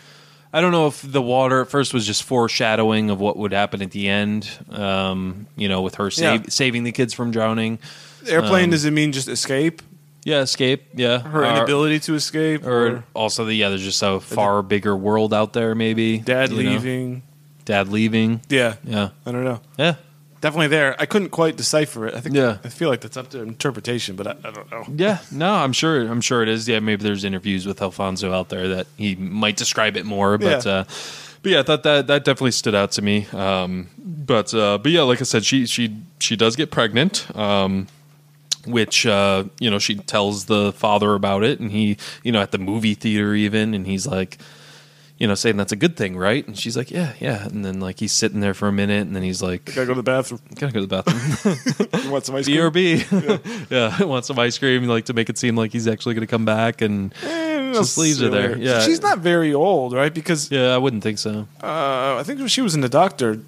[0.53, 3.81] I don't know if the water at first was just foreshadowing of what would happen
[3.81, 4.49] at the end.
[4.69, 6.49] Um, you know, with her save, Yeah.
[6.49, 7.79] saving the kids from drowning.
[8.27, 9.81] airplane um, does it mean just escape?
[10.23, 10.81] Yeah, escape.
[10.95, 13.69] Yeah, Her Or- inability to escape, or, or, also the yeah.
[13.69, 15.75] There's just a far bigger world out there.
[15.75, 16.69] Maybe dad you know?
[16.71, 17.21] leaving?
[17.65, 18.41] Dad leaving.
[18.49, 19.09] Yeah, Yeah.
[19.25, 19.59] I don't know.
[19.77, 19.95] Yeah.
[20.45, 20.95] Definitely there.
[20.99, 22.13] I couldn't quite decipher it.
[22.13, 22.35] I think.
[22.35, 22.59] Yeah.
[22.63, 24.83] I feel like that's up to interpretation, but I, I don't know.
[24.95, 26.01] Yeah, no, I'm sure.
[26.01, 26.67] I'm sure it is.
[26.67, 30.37] Yeah, maybe there's interviews with Alfonso out there that he might describe it more.
[30.37, 30.71] But Yeah.
[30.71, 30.83] uh,
[31.41, 33.25] but yeah, I thought that that definitely stood out to me.
[33.33, 37.27] Um, but uh, but yeah, like I said, she she she does get pregnant.
[37.35, 37.87] Um,
[38.67, 42.51] which uh, you know she tells the father about it, and he you know at
[42.51, 44.37] the movie theater even, and he's like.
[45.17, 46.45] You know, saying that's a good thing, right?
[46.45, 49.15] And she's like, "Yeah, yeah." And then like he's sitting there for a minute, and
[49.15, 50.41] then he's like, Gotta go to the bathroom.
[50.55, 52.57] "Gotta go to the bathroom." You want some ice cream?
[52.57, 53.69] BRB.
[53.71, 54.03] Yeah.
[54.13, 56.43] want some ice cream, like to make it seem like he's actually going to come
[56.45, 58.57] back, and Eh, just leaves her there.
[58.57, 60.13] Yeah, she's not very old, right?
[60.13, 61.47] Because Yeah, I wouldn't think so.
[61.63, 63.39] uh, I think when she was in the doctor,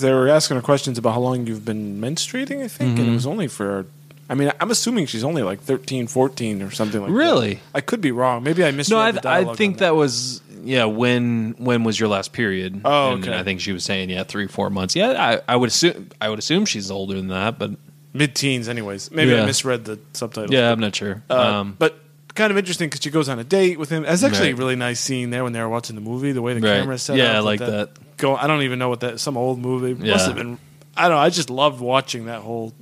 [0.00, 2.62] they were asking her questions about how long you've been menstruating.
[2.62, 3.00] I think, Mm-hmm.
[3.00, 3.86] and it was only for.
[4.28, 7.16] I mean, I'm assuming she's only like 13, 14 or something like that.
[7.16, 7.60] Really?
[7.72, 8.42] I could be wrong.
[8.42, 10.84] Maybe I misread No, I, I think on that was yeah.
[10.84, 12.80] When when was your last period?
[12.84, 13.38] Oh, And okay.
[13.38, 14.94] I think she was saying yeah, three four months.
[14.96, 15.10] Yeah,
[15.48, 17.70] I, I would assume I would assume she's older than that, but
[18.12, 19.10] mid-teens, anyways.
[19.10, 19.42] Maybe Yeah.
[19.42, 20.50] I misread the subtitles.
[20.50, 21.22] yeah, I'm not sure.
[21.28, 21.98] Uh, um, but
[22.34, 24.04] kind of interesting because she goes on a date with him.
[24.04, 24.58] It's actually a Right.
[24.58, 26.32] really nice scene there when they were watching the movie.
[26.32, 26.80] The way the Right.
[26.80, 27.36] camera set Yeah, up.
[27.36, 27.90] I like that.
[28.18, 28.34] Go.
[28.36, 29.20] I don't even know what that.
[29.20, 30.12] Some old movie Yeah.
[30.14, 30.58] must have been.
[30.96, 31.18] I don't know.
[31.18, 32.72] I just loved watching that whole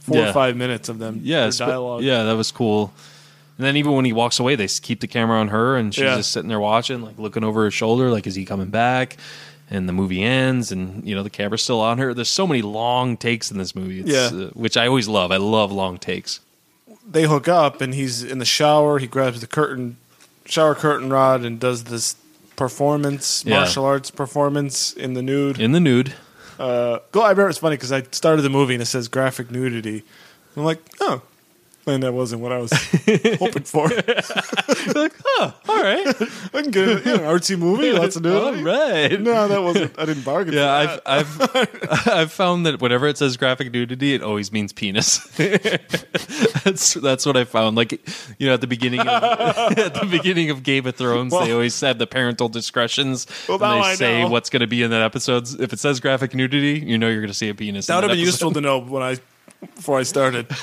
[0.00, 0.30] four Yeah.
[0.30, 1.20] or five minutes of them.
[1.22, 2.02] yeah, their sp- dialogue.
[2.02, 2.92] yeah, that was cool.
[3.60, 6.04] And then even when he walks away, they keep the camera on her, and she's
[6.04, 6.16] Yeah.
[6.16, 9.18] just sitting there watching, like looking over her shoulder, like is he coming back?
[9.70, 12.14] And the movie ends, and you know the camera's still on her.
[12.14, 14.30] There's so many long takes in this movie, it's, Yeah.
[14.46, 15.30] uh, which I always love.
[15.30, 16.40] I love long takes.
[17.06, 18.98] They hook up, and he's in the shower.
[18.98, 19.98] He grabs the curtain,
[20.46, 22.16] shower curtain rod, and does this
[22.56, 23.56] performance, Yeah.
[23.58, 25.60] martial arts performance in the nude.
[25.60, 26.14] In the nude,
[26.58, 27.20] Uh, go.
[27.22, 30.02] I remember it's funny because I started the movie and it says graphic nudity.
[30.56, 31.22] I'm like, oh,
[31.86, 32.72] and that wasn't what I was
[33.38, 33.88] hoping for.
[33.88, 35.12] like,
[35.42, 36.06] Oh, all right,
[36.54, 38.64] I can get it, you know, artsy movie, lots of all nudity.
[38.64, 39.20] right.
[39.20, 39.98] No, that wasn't.
[39.98, 40.54] I didn't bargain.
[40.54, 44.72] Yeah, for I've I've I've found that whenever it says graphic nudity, it always means
[44.72, 45.18] penis.
[46.64, 47.76] that's that's what I found.
[47.76, 47.92] Like
[48.38, 49.08] you know, at the beginning of,
[49.78, 53.26] at the beginning of Game of Thrones, they always said the parental discretions.
[53.48, 54.28] Well, and they I say know.
[54.28, 55.48] what's going to be in that episode.
[55.60, 57.86] If it says graphic nudity, you know you're going to see a penis.
[57.86, 59.16] that would have been useful to know when I
[59.74, 60.46] before I started.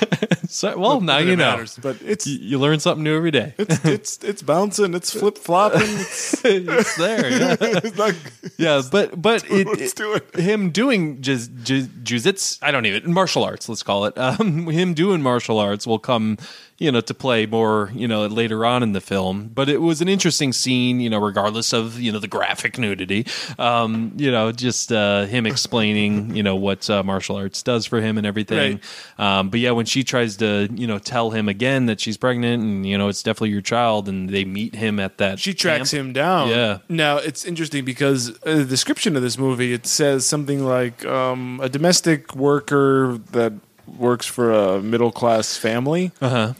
[0.50, 1.50] So, well, now Not you know.
[1.50, 3.52] matters, but it's You, you learn something new every day.
[3.58, 5.82] it's it's it's bouncing, it's flip flopping.
[5.82, 7.28] It's, it's there.
[7.30, 7.56] Yeah.
[7.60, 8.14] it's not,
[8.56, 10.22] yeah, but but it, it's doing.
[10.34, 13.68] him doing jiz, jiz, I don't even martial arts.
[13.68, 14.16] Let's call it.
[14.16, 16.38] Um, him doing martial arts will come,
[16.78, 19.50] you know, to play more, you know, later on in the film.
[19.52, 23.26] But it was an interesting scene, you know, regardless of you know the graphic nudity.
[23.58, 28.00] Um, you know, just uh, him explaining, you know, what uh, martial arts does for
[28.00, 28.80] him and everything.
[29.18, 32.62] Um, but yeah, when she tries to, you know, tell him again that she's pregnant
[32.62, 35.40] and you know it's definitely your child, and they meet him at that.
[35.40, 36.06] she tracks camp.
[36.06, 36.48] him down.
[36.48, 36.78] Yeah.
[36.88, 41.60] Now it's interesting because uh, the description of this movie it says something like um,
[41.60, 43.52] a domestic worker that
[43.86, 46.12] works for a middle class family.
[46.20, 46.52] Uh huh.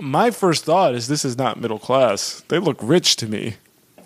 [0.00, 2.42] My first thought is this is not middle class.
[2.48, 3.56] They look rich to me,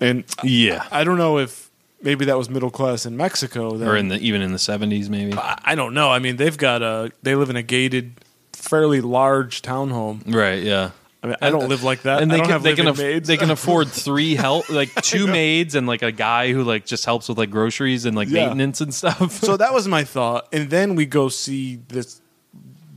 [0.01, 0.87] and Yeah.
[0.91, 1.71] I don't know if
[2.03, 3.77] maybe that was middle class in Mexico.
[3.77, 3.89] Then.
[3.89, 5.35] or in the even in the seventies, maybe.
[5.35, 6.11] I I don't know.
[6.11, 8.13] I mean, they've got a they live in a gated,
[8.53, 10.23] fairly large townhome.
[10.35, 10.63] Right.
[10.63, 10.91] Yeah.
[11.23, 12.21] I mean, I don't live like that.
[12.23, 14.95] And I they don't can have they can aff- they can afford three help like
[15.03, 18.29] two maids and like a guy who like just helps with like groceries and like
[18.29, 18.47] Yeah.
[18.49, 19.33] maintenance and stuff.
[19.33, 22.21] so that was my thought, and then we go see this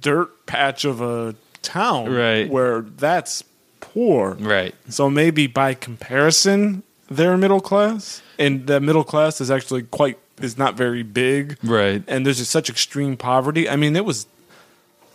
[0.02, 1.36] dirt patch of a
[1.68, 2.50] town, Right.
[2.50, 3.44] Where that's
[3.80, 4.74] poor, right.
[4.90, 10.58] So maybe by comparison, they're middle class, and the middle class is actually quite is
[10.58, 12.04] not very big, Right.
[12.08, 13.68] and there's just such extreme poverty.
[13.70, 14.28] I mean, it was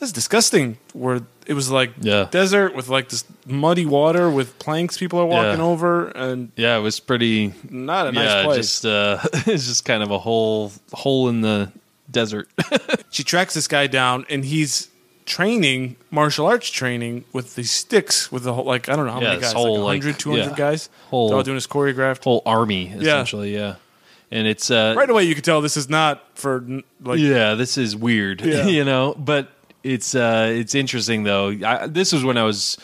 [0.00, 0.78] was disgusting.
[0.94, 2.26] Where it was like Yeah.
[2.30, 5.64] desert with like this muddy water with planks people are walking Yeah.
[5.72, 7.54] over, and Yeah, it was pretty.
[7.70, 8.56] not a nice yeah, place.
[8.56, 11.70] just uh, it's just kind of a hole hole in the
[12.10, 12.48] desert.
[13.10, 14.88] she tracks this guy down, and he's
[15.24, 19.20] training martial arts training with the sticks with the whole like I don't know how
[19.20, 20.88] Yeah, many guys, whole, like like, 200 yeah, guys.
[21.10, 22.24] whole- They're all doing this choreographed.
[22.24, 23.54] Whole army essentially.
[23.54, 23.76] Yeah.
[24.30, 26.64] And it's uh, right away, you could tell this is not for
[27.02, 28.66] like yeah, this is weird, Yeah.
[28.78, 29.14] you know.
[29.18, 29.48] But
[29.82, 31.48] it's uh, it's interesting though.
[31.64, 32.78] I, this was when I was.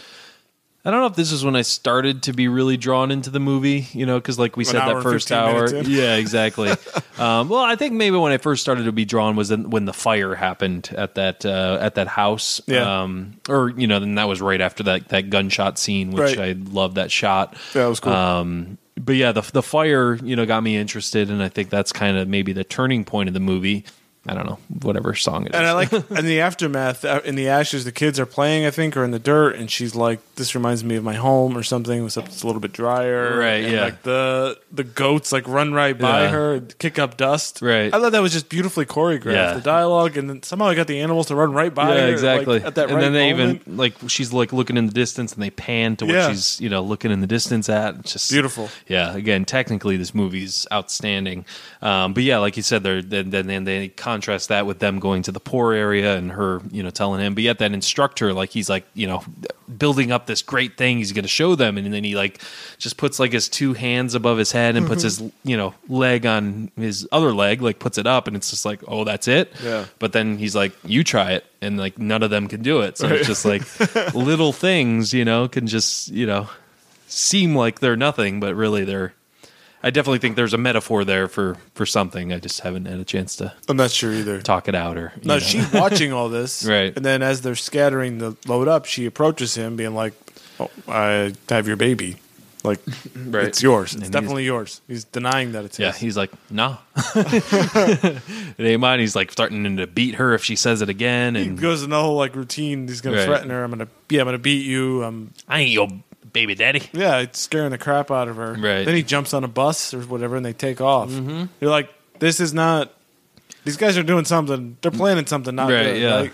[0.88, 3.40] I don't know if this is when I started to be really drawn into the
[3.40, 5.87] movie, you know, because like we An said hour that and first 15 hour, minutes
[5.87, 5.94] in.
[5.94, 6.70] yeah, exactly.
[7.18, 9.85] um, well, I think maybe when I first started to be drawn was in, when
[9.85, 13.03] the fire happened at that uh, at that house, Yeah.
[13.03, 16.38] um, or you know, then that was right after that that gunshot scene, which Right.
[16.38, 17.55] I love that shot.
[17.74, 18.14] that was cool.
[18.14, 21.92] Um, but yeah, the the fire, you know, got me interested, and I think that's
[21.92, 23.85] kind of maybe the turning point of the movie.
[24.28, 25.58] I don't know whatever song it is.
[25.58, 28.70] And I like in the aftermath, uh, in the ashes, the kids are playing, I
[28.70, 31.62] think, or in the dirt, and she's like, "This reminds me of my home" or
[31.62, 32.04] something.
[32.04, 33.84] Except it's a little bit drier, Right, And, yeah.
[33.84, 36.28] Like the the goats like run right by Yeah.
[36.30, 37.60] her, and kick up dust.
[37.62, 37.92] Right.
[37.92, 39.32] I thought that was just beautifully choreographed.
[39.32, 39.54] Yeah.
[39.54, 41.94] The dialogue, and then somehow I got the animals to run right by her.
[41.94, 42.62] yeah, like, exactly.
[42.62, 43.62] at that and right then they moment.
[43.66, 46.28] even like she's like looking in the distance, and they pan to what Yeah.
[46.30, 47.94] she's you know looking in the distance at.
[48.00, 48.68] It's just Beautiful.
[48.88, 51.44] Yeah, again, technically this movie's outstanding.
[51.82, 53.88] Um, but yeah, like you said, they're, then then then they
[54.18, 57.35] contrast that with them going to the poor area and her you know telling him.
[57.35, 59.22] But yet that instructor, like he's like you know
[59.78, 62.40] building up this great thing he's going to show them, and then he like
[62.78, 65.24] just puts like his two hands above his head and puts mm-hmm.
[65.24, 68.64] his you know leg on his other leg, like puts it up, and it's just
[68.64, 69.52] like oh that's it.
[69.62, 69.87] Yeah.
[70.00, 72.98] But then he's like, you try it, and like none of them can do it.
[72.98, 73.62] So it's just like
[74.14, 76.48] little things, you know, can just you know
[77.07, 79.14] seem like they're nothing, but really they're.
[79.82, 82.32] I definitely think there's a metaphor there for for something.
[82.32, 84.40] I just haven't had a chance to I'm not sure either.
[84.42, 85.12] talk it out or.
[85.24, 85.38] No, know.
[85.40, 86.94] she's watching all this, Right.
[86.96, 90.14] And then as they're scattering the load up, she approaches him, being like,
[90.58, 92.16] oh, "I have your baby,
[92.64, 92.80] like
[93.16, 93.44] Right.
[93.46, 93.92] it's yours.
[93.94, 96.00] And It's he's- definitely yours." He's denying that it's Yeah, his.
[96.00, 96.78] he's like, nah.
[97.14, 98.20] it
[98.58, 99.00] ain't mine.
[99.00, 101.90] He's like starting to beat her if she says it again, He and goes in
[101.90, 102.88] the whole like routine.
[102.88, 103.26] He's gonna Right.
[103.26, 103.64] threaten her.
[103.64, 105.04] I'm gonna, yeah, I'm gonna beat you.
[105.04, 105.88] Um, I ain't your
[106.32, 106.82] baby daddy.
[106.92, 108.52] yeah, it's scaring the crap out of her.
[108.52, 108.84] Right.
[108.84, 111.10] Then he jumps on a bus or whatever, and they take off.
[111.10, 111.44] Mm-hmm.
[111.60, 112.92] You're like, this is not.
[113.64, 114.76] These guys are doing something.
[114.80, 116.00] They're planning something not Right, good.
[116.00, 116.28] yeah.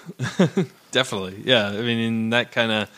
[0.57, 1.69] Like, Definitely, yeah.
[1.69, 2.89] I mean, and that kind of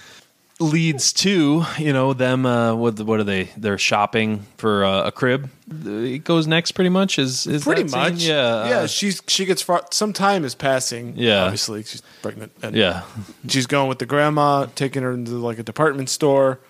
[0.58, 2.44] leads to you know them.
[2.46, 3.44] Uh, what what are they?
[3.56, 5.48] They're shopping for uh, a crib.
[5.84, 7.18] It goes next, pretty much.
[7.18, 8.00] Is is pretty that scene?
[8.00, 8.22] much.
[8.22, 8.76] Yeah, Yeah.
[8.80, 11.14] uh, She's she gets far, some time is passing.
[11.16, 11.44] Yeah.
[11.44, 12.52] Obviously, she's pregnant.
[12.62, 13.02] And yeah.
[13.48, 16.60] She's going with the grandma, taking her into like a department store.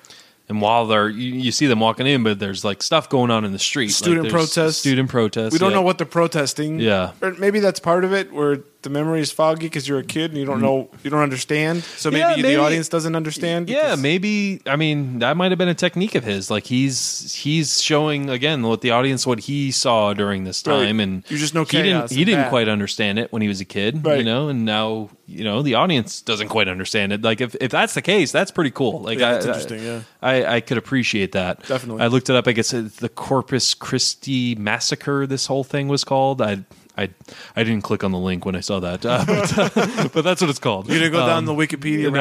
[0.49, 3.45] And while they're you, you see them walking in, but there's like stuff going on
[3.45, 3.89] in the street.
[3.89, 4.77] Student like, protests.
[4.77, 5.53] Student protests.
[5.53, 5.77] We don't yeah.
[5.77, 6.79] know what they're protesting.
[6.79, 7.13] Yeah.
[7.21, 10.31] Or maybe that's part of it, where the memory is foggy because you're a kid
[10.31, 10.65] and you don't mm-hmm.
[10.67, 11.83] know, you don't understand.
[11.83, 12.21] So maybe.
[12.21, 13.69] Yeah, the maybe- audience doesn't understand.
[13.69, 14.61] Yeah, because- maybe.
[14.65, 16.51] I mean, that might have been a technique of his.
[16.53, 20.87] Like he's he's showing again what the audience what he saw during this Right.
[20.87, 22.51] time, and You just know he didn't he and didn't bad.
[22.51, 24.25] quite understand it when he was a kid, you Right.
[24.25, 27.23] know, and now you know the audience doesn't quite understand it.
[27.23, 29.01] Like if if that's the case, that's pretty cool.
[29.01, 30.01] Like Yeah, I, that's interesting, yeah.
[30.23, 32.03] I I could appreciate that Definitely.
[32.05, 32.47] I looked it up.
[32.47, 35.27] I guess it's the Corpus Christi massacre.
[35.27, 36.41] This whole thing was called.
[36.41, 36.65] I.
[36.99, 37.11] I,
[37.55, 40.49] I didn't click on the link when I saw that, uh, but, but that's what
[40.49, 40.89] it's called.
[40.89, 42.21] You didn't go down Um, the Wikipedia no, rabbit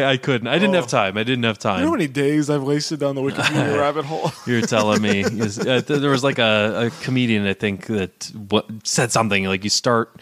[0.00, 0.06] hole.
[0.08, 0.48] I, I couldn't.
[0.48, 0.78] I didn't Oh.
[0.80, 1.18] have time.
[1.18, 1.78] I didn't have time.
[1.80, 4.32] you know how many days I've wasted down the Wikipedia rabbit hole?
[4.46, 8.66] You're telling me Yes, uh, there was like a, a comedian I think that what,
[8.84, 10.18] said something like you start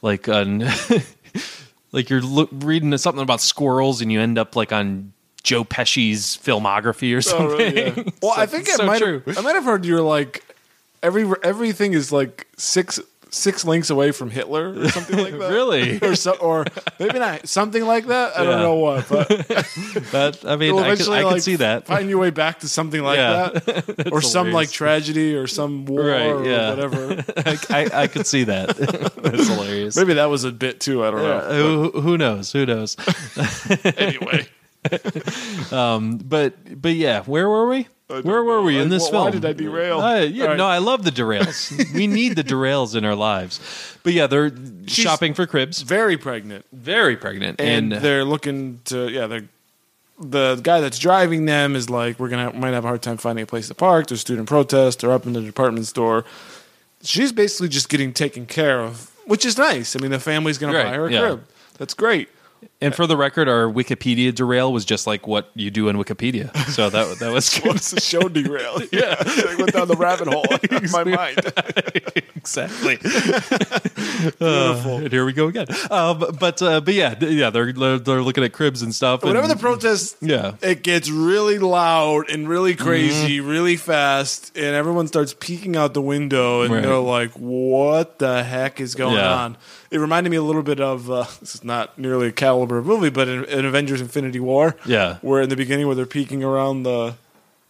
[0.00, 0.64] like on
[1.92, 5.12] like you're look, reading something about squirrels and you end up like on
[5.42, 7.58] Joe Pesci's filmography or Oh, something.
[7.58, 8.02] really?
[8.04, 8.10] Yeah.
[8.22, 9.22] Well, I So- think so I might true.
[9.26, 10.42] have, I might have heard you're like
[11.02, 12.98] every everything is like six
[13.34, 15.50] six links away from Hitler or something like that.
[15.50, 15.98] Really?
[16.00, 16.66] or so, or
[17.00, 18.36] maybe not something like that.
[18.36, 19.28] I don't know what, but
[20.12, 21.86] That I mean, I could, eventually I could like see that.
[21.86, 23.48] Find your way back to something like Yeah.
[23.58, 26.70] that, or some like tragedy or some war Right, or yeah.
[26.70, 27.24] whatever.
[27.38, 28.76] I, I, I could see that.
[28.76, 29.96] That's hilarious.
[29.96, 31.02] maybe that was a bit too.
[31.04, 31.90] I don't Yeah, know.
[31.90, 32.52] who, who knows?
[32.52, 32.96] Who knows?
[32.96, 34.48] But
[34.90, 37.88] anyway, But but yeah, where were we?
[38.08, 39.24] Where were we in this why film?
[39.24, 40.00] Why did I derail?
[40.00, 40.56] Uh, yeah, right.
[40.58, 41.94] no, I love the derails.
[41.94, 43.58] we need the derails in our lives.
[44.02, 44.52] But yeah, they're
[44.86, 45.80] shopping for cribs.
[45.80, 46.66] very pregnant.
[46.72, 49.48] Very pregnant, and, and, they're looking to yeah they're
[50.18, 53.42] the guy that's driving them is like we're gonna might have a hard time finding
[53.42, 56.24] a place to park there's student protest they're up in the department store
[57.02, 60.74] she's basically just getting taken care of which is nice i mean the family's gonna
[60.74, 61.20] Right, buy her a yeah.
[61.20, 61.44] crib
[61.78, 62.28] that's great
[62.82, 66.54] and for the record, our Wikipedia derail was just like what you do in Wikipedia.
[66.68, 67.72] So that that was good.
[67.72, 71.40] What's the show derailed yeah i went down the rabbit hole in my mind
[72.36, 72.98] exactly.
[74.40, 75.66] Uh, and here we go again.
[75.90, 79.22] Um, but uh, but yeah, yeah, they're, they're looking at cribs and stuff.
[79.24, 80.54] whenever the and- protest Yeah.
[80.62, 83.48] it gets really loud and really crazy Mm-hmm.
[83.48, 86.82] really fast and everyone starts peeking out the window and Right.
[86.82, 89.34] they're like what the heck is going Yeah.
[89.34, 89.56] on
[89.92, 92.86] it reminded me a little bit of uh, this is not nearly a caliber of
[92.86, 95.18] movie but in, in avengers infinity war Yeah.
[95.22, 97.14] where in the beginning where they're peeking around the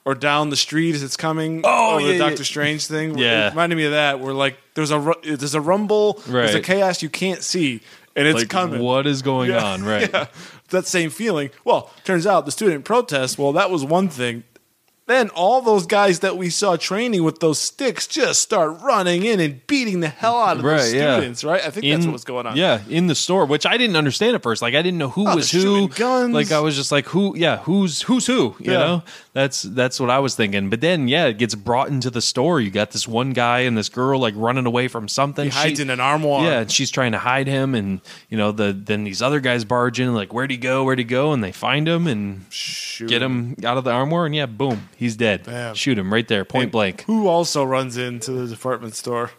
[0.05, 2.19] or down the street as it's coming Oh, yeah, the yeah.
[2.19, 3.17] Doctor Strange thing.
[3.19, 3.47] Yeah.
[3.47, 4.19] It reminded me of that.
[4.19, 7.81] Where like there's a there's a rumble, there's a chaos you can't see,
[8.17, 8.83] and it's like coming.
[8.83, 9.85] what is going Yeah, on?
[9.85, 10.11] Right.
[10.13, 10.27] yeah.
[10.71, 11.51] That same feeling.
[11.65, 13.39] Well, turns out the student protest.
[13.39, 14.43] Well, that was one thing.
[15.07, 19.41] Then all those guys that we saw training with those sticks just start running in
[19.41, 21.17] and beating the hell out of Right, yeah.
[21.17, 21.61] students, right?
[21.65, 22.57] I think that's what was going on.
[22.57, 24.63] Yeah, in the store, which I didn't understand at first.
[24.63, 25.89] Like I didn't know who Oh, was who.
[25.89, 26.33] guns.
[26.35, 27.37] Like I was just like, who?
[27.37, 28.55] Yeah, who's who's who?
[28.61, 28.79] You Yeah.
[28.79, 30.71] know, that's that's what I was thinking.
[30.71, 32.61] But then, yeah, it gets brought into the store.
[32.61, 35.47] You got this one guy and this girl like running away from something.
[35.47, 36.45] He hides She- in an armoire.
[36.45, 39.65] Yeah, and she's trying to hide him, and you know, the then these other guys
[39.65, 40.85] barge in, like, where'd he go?
[40.85, 41.33] Where'd he go?
[41.33, 44.89] And they find him and Shoot get him out of the armoire, and yeah, boom,
[45.03, 45.77] he's dead.
[45.77, 47.03] Shoot him right there, point And blank.
[47.03, 49.31] Who also runs into the department store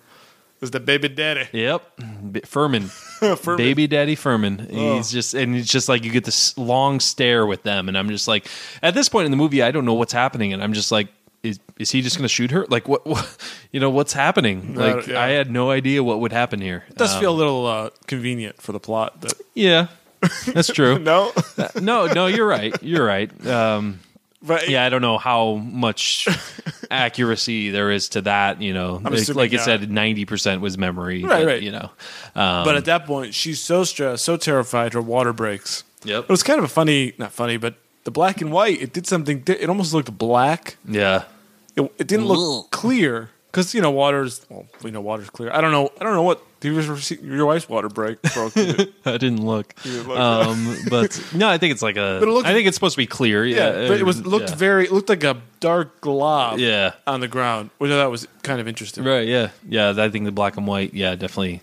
[0.61, 1.47] is the baby daddy.
[1.51, 1.81] Yep,
[2.31, 2.83] B- Furman.
[3.43, 3.57] Furman.
[3.57, 4.67] Baby Daddy Furman.
[4.71, 4.95] Oh.
[4.95, 8.09] He's just, and it's just like you get this long stare with them, and I'm
[8.09, 8.47] just like,
[8.81, 11.07] at this point in the movie, I don't know what's happening, and I'm just like,
[11.43, 12.65] is is he just going to shoot her?
[12.69, 13.27] Like what, what?
[13.73, 14.75] You know what's happening?
[14.77, 15.19] Uh, Like yeah.
[15.19, 16.83] I had no idea what would happen here.
[16.89, 19.19] It does Um, feel a little uh, convenient for the plot.
[19.21, 19.87] That yeah,
[20.53, 20.99] that's true.
[21.11, 21.31] no,
[21.81, 22.73] no, no, you're right.
[22.81, 23.29] You're right.
[23.47, 23.99] Um,
[24.43, 26.27] but yeah, I don't know how much
[26.91, 28.61] accuracy there is to that.
[28.61, 29.65] You know, like, assuming like I not.
[29.65, 31.23] said, ninety percent was memory.
[31.23, 31.61] Right, but, right.
[31.61, 31.91] You know,
[32.35, 35.83] um, But at that point, she's so stressed, so terrified, her water breaks.
[36.03, 36.23] Yep.
[36.23, 39.07] It was kind of a funny, not funny, but the black and white, it did
[39.07, 39.43] something.
[39.47, 40.77] It almost looked black.
[40.87, 41.23] yeah.
[41.75, 44.45] It, it didn't look clear because you know water's.
[44.49, 45.53] Well, you know water's clear.
[45.53, 45.91] I don't know.
[46.01, 46.41] I don't know what.
[46.59, 48.57] Did you ever see your wife's water break broke?
[48.57, 48.93] It?
[49.05, 49.75] I didn't look.
[49.83, 50.17] didn't look.
[50.17, 52.17] Um, but no, I think it's like a.
[52.19, 53.45] But it looked- I think it's supposed to be clear.
[53.45, 54.55] Yeah, yeah, but it was looked yeah.
[54.55, 54.85] very.
[54.85, 56.59] It looked like a dark glob.
[56.59, 56.93] Yeah.
[57.05, 59.03] on the ground, which I thought was kind of interesting.
[59.03, 59.27] Right.
[59.27, 59.51] Yeah.
[59.67, 59.93] Yeah.
[59.95, 60.93] I think the black and white.
[60.93, 61.61] Yeah, definitely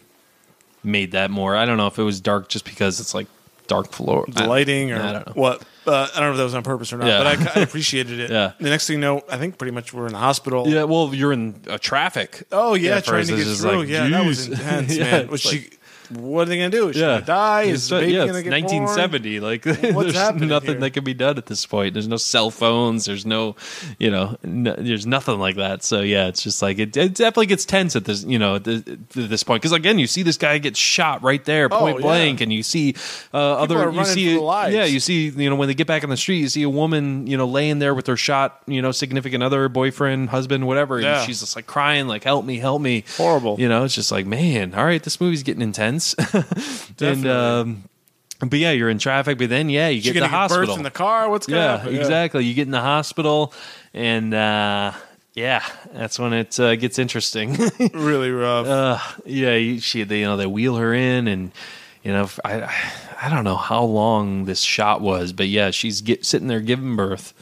[0.85, 1.57] made that more.
[1.57, 3.27] I don't know if it was dark just because it's like
[3.71, 4.25] dark floor.
[4.29, 5.33] The lighting, or I don't know.
[5.35, 5.63] what?
[5.87, 7.23] Uh, I don't know if that was on purpose or not, Yeah.
[7.23, 8.31] but I, I appreciated it.
[8.39, 8.53] Yeah.
[8.61, 10.69] The next thing you know, I think pretty much we're in the hospital.
[10.69, 10.85] Yeah.
[10.85, 12.47] Well, you're in uh, traffic.
[12.53, 13.83] Oh yeah, trying to get through.
[13.83, 15.23] yeah, that was intense, man.
[15.23, 15.71] it's Was like- she?
[16.11, 16.89] What are they gonna do?
[16.89, 17.15] Is she Yeah.
[17.15, 17.63] gonna die?
[17.63, 19.41] Is It's, baby yeah, gonna it's get 1970.
[19.41, 20.81] Like, there's happening nothing here?
[20.81, 21.95] that can be done at this point.
[21.95, 23.05] There's no cell phones.
[23.05, 23.57] There's no,
[23.99, 25.83] you know, no, there's nothing like that.
[25.85, 28.65] So yeah, it's just like it, it definitely gets tense at this, you know, at,
[28.65, 29.63] this, at this point.
[29.63, 32.03] Because again, you see this guy get shot right there, point Oh, yeah.
[32.03, 32.95] blank, and you see
[33.33, 34.75] uh, other, you see, for their lives.
[34.75, 36.69] yeah, you see, you know, when they get back on the street, you see a
[36.71, 40.97] woman, you know, laying there with her shot, you know, significant other, boyfriend, husband, whatever,
[40.97, 41.25] and Yeah.
[41.25, 43.57] she's just like crying, like, "Help me, help me!" Horrible.
[43.61, 46.00] You know, it's just like, man, all right, this movie's getting intense.
[47.01, 47.85] and um,
[48.41, 49.39] but yeah, you're in traffic.
[49.39, 50.67] But then yeah, you get to the hospital.
[50.67, 51.29] birth in the car?
[51.29, 52.45] What's gonna yeah, exactly.
[52.45, 53.53] You get in the hospital,
[53.95, 54.93] and uh,
[55.35, 57.57] yeah, that's when it uh, gets interesting.
[57.95, 58.67] Really rough.
[58.67, 61.53] uh, yeah, you, she they you know they wheel her in, and
[62.03, 66.01] you know I I- I don't know how long this shot was, but yeah, she's
[66.01, 67.35] get, sitting there giving birth.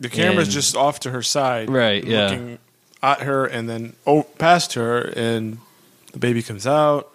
[0.00, 2.26] the camera's and- just off to her side, Right, yeah.
[2.28, 2.58] looking
[3.02, 5.56] at her, and then oh, past her, and
[6.12, 7.10] the baby comes out.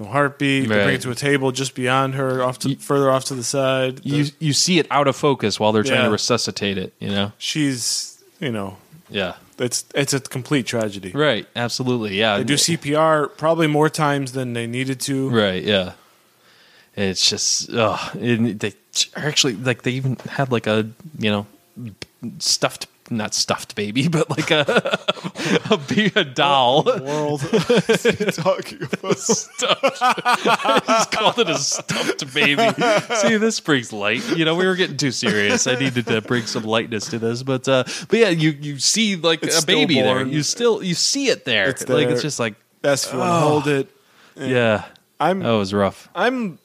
[0.00, 0.62] No heartbeat.
[0.62, 0.94] They bring Right.
[0.94, 3.98] it to a table just beyond her, off to further off to the side.
[3.98, 6.06] The- You you see it out of focus while they're trying Yeah.
[6.06, 6.92] to resuscitate it.
[7.00, 8.76] You know, she's, you know,
[9.10, 11.10] yeah, it's it's a complete tragedy.
[11.14, 12.36] right, absolutely, yeah.
[12.38, 15.28] They do CPR probably more times than they needed to.
[15.30, 15.62] Right.
[15.64, 15.92] Yeah.
[16.96, 18.72] It's just, oh, and they
[19.16, 21.46] actually like they even had like a you know
[22.38, 24.98] stuffed, not stuffed baby, but like a
[25.70, 26.84] a, be- a doll.
[26.84, 29.16] World talking about
[29.62, 32.68] I just called it a stuffed baby.
[33.16, 34.24] See, this brings light.
[34.36, 35.66] You know, we were getting too serious.
[35.66, 39.16] I needed to bring some lightness to this, but uh, but yeah, you you see
[39.16, 40.26] like It's a baby there.
[40.26, 41.68] You still you see it there.
[41.68, 43.88] It's Like it's just like best want to hold it.
[44.36, 44.84] yeah,
[45.18, 46.08] I'm that was rough.
[46.14, 46.58] I'm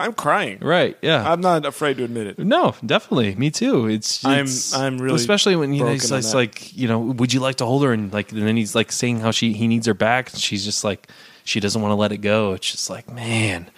[0.00, 0.58] I'm crying.
[0.60, 0.96] Right.
[1.02, 1.30] Yeah.
[1.30, 2.38] I'm not afraid to admit it.
[2.38, 3.34] No, definitely.
[3.36, 3.86] Me too.
[3.86, 6.34] It's, I'm- it's- I'm really especially when you know he's that.
[6.34, 8.90] like you know, would you like to hold her and like and then he's like
[8.90, 11.08] saying how she he needs her back and she's just like
[11.44, 12.54] she doesn't want to let it go.
[12.54, 13.70] It's just like man,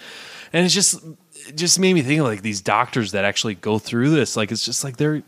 [0.53, 1.03] and it's just
[1.47, 4.35] it just made me think of like these doctors that actually go through this.
[4.35, 5.21] Like it's just like they're.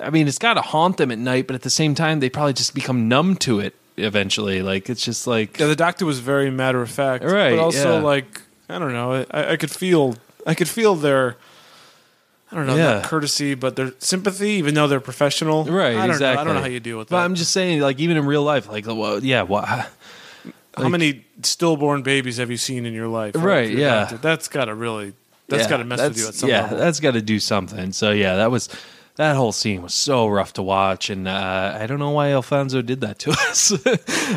[0.00, 2.30] I mean, it's got to haunt them at night, but at the same time, they
[2.30, 4.62] probably just become numb to it eventually.
[4.62, 7.98] Like it's just like Yeah, the doctor was very matter of fact, Right, But also,
[7.98, 8.02] yeah.
[8.02, 11.36] like I don't know, I, I could feel, I could feel their,
[12.50, 12.94] I don't know, Yeah.
[12.94, 15.64] not courtesy, but their sympathy, even though they're professional.
[15.64, 15.96] right.
[15.96, 16.34] I don't exactly.
[16.36, 16.40] know.
[16.40, 17.16] I don't know how you deal with that.
[17.16, 17.24] But.
[17.24, 19.66] I'm just saying, like even in real life, like well, yeah, what.
[20.76, 23.34] how many stillborn babies have you seen in your life?
[23.36, 24.00] Right, yeah.
[24.00, 24.16] doctor?
[24.18, 25.12] That's got to really,
[25.48, 26.78] that's Yeah, got to mess with you at some yeah, level.
[26.78, 27.92] that's got to do something.
[27.92, 28.68] So yeah, that was
[29.16, 32.80] that whole scene was so rough to watch, and uh, I don't know why Alfonso
[32.80, 33.72] did that to us.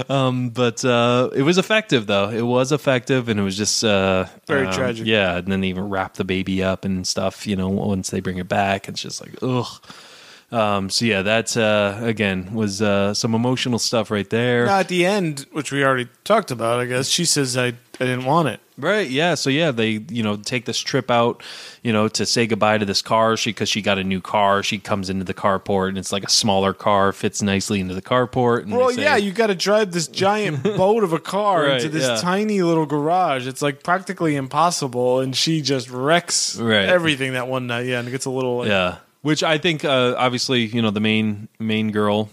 [0.09, 2.29] um, but uh, it was effective, though.
[2.29, 5.05] It was effective, and it was just uh, Very um, tragic.
[5.05, 7.47] Yeah, and then they even wrap the baby up and stuff.
[7.47, 9.67] You know, once they bring it back, it's just like ugh.
[10.51, 14.65] Um, so yeah, that uh, again was uh, some emotional stuff right there.
[14.65, 17.71] Now, at the end, which we already talked about, I guess she says, "I, I
[17.99, 19.09] didn't want it." Right.
[19.09, 19.35] Yeah.
[19.35, 21.41] So yeah, they you know take this trip out,
[21.81, 23.37] you know, to say goodbye to this car.
[23.37, 24.63] She because she got a new car.
[24.63, 28.01] She comes into the carport and it's like a smaller car, fits nicely into the
[28.01, 28.63] carport.
[28.63, 31.75] And Well, say- yeah, you got to drive this giant boat of a car Right,
[31.77, 32.17] into this yeah.
[32.17, 33.47] tiny little garage.
[33.47, 36.85] It's like practically impossible, and she just wrecks Right.
[36.85, 37.85] everything that one night.
[37.85, 40.91] Yeah, and it gets a little like, Yeah, which I think uh, obviously you know
[40.91, 42.29] the main main girl,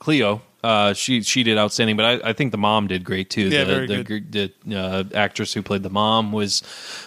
[0.00, 0.42] Cleo.
[0.62, 3.48] Uh, she she did outstanding, but I, I think the mom did great too.
[3.48, 4.32] Yeah, the, very the, good.
[4.64, 6.62] The uh, actress who played the mom was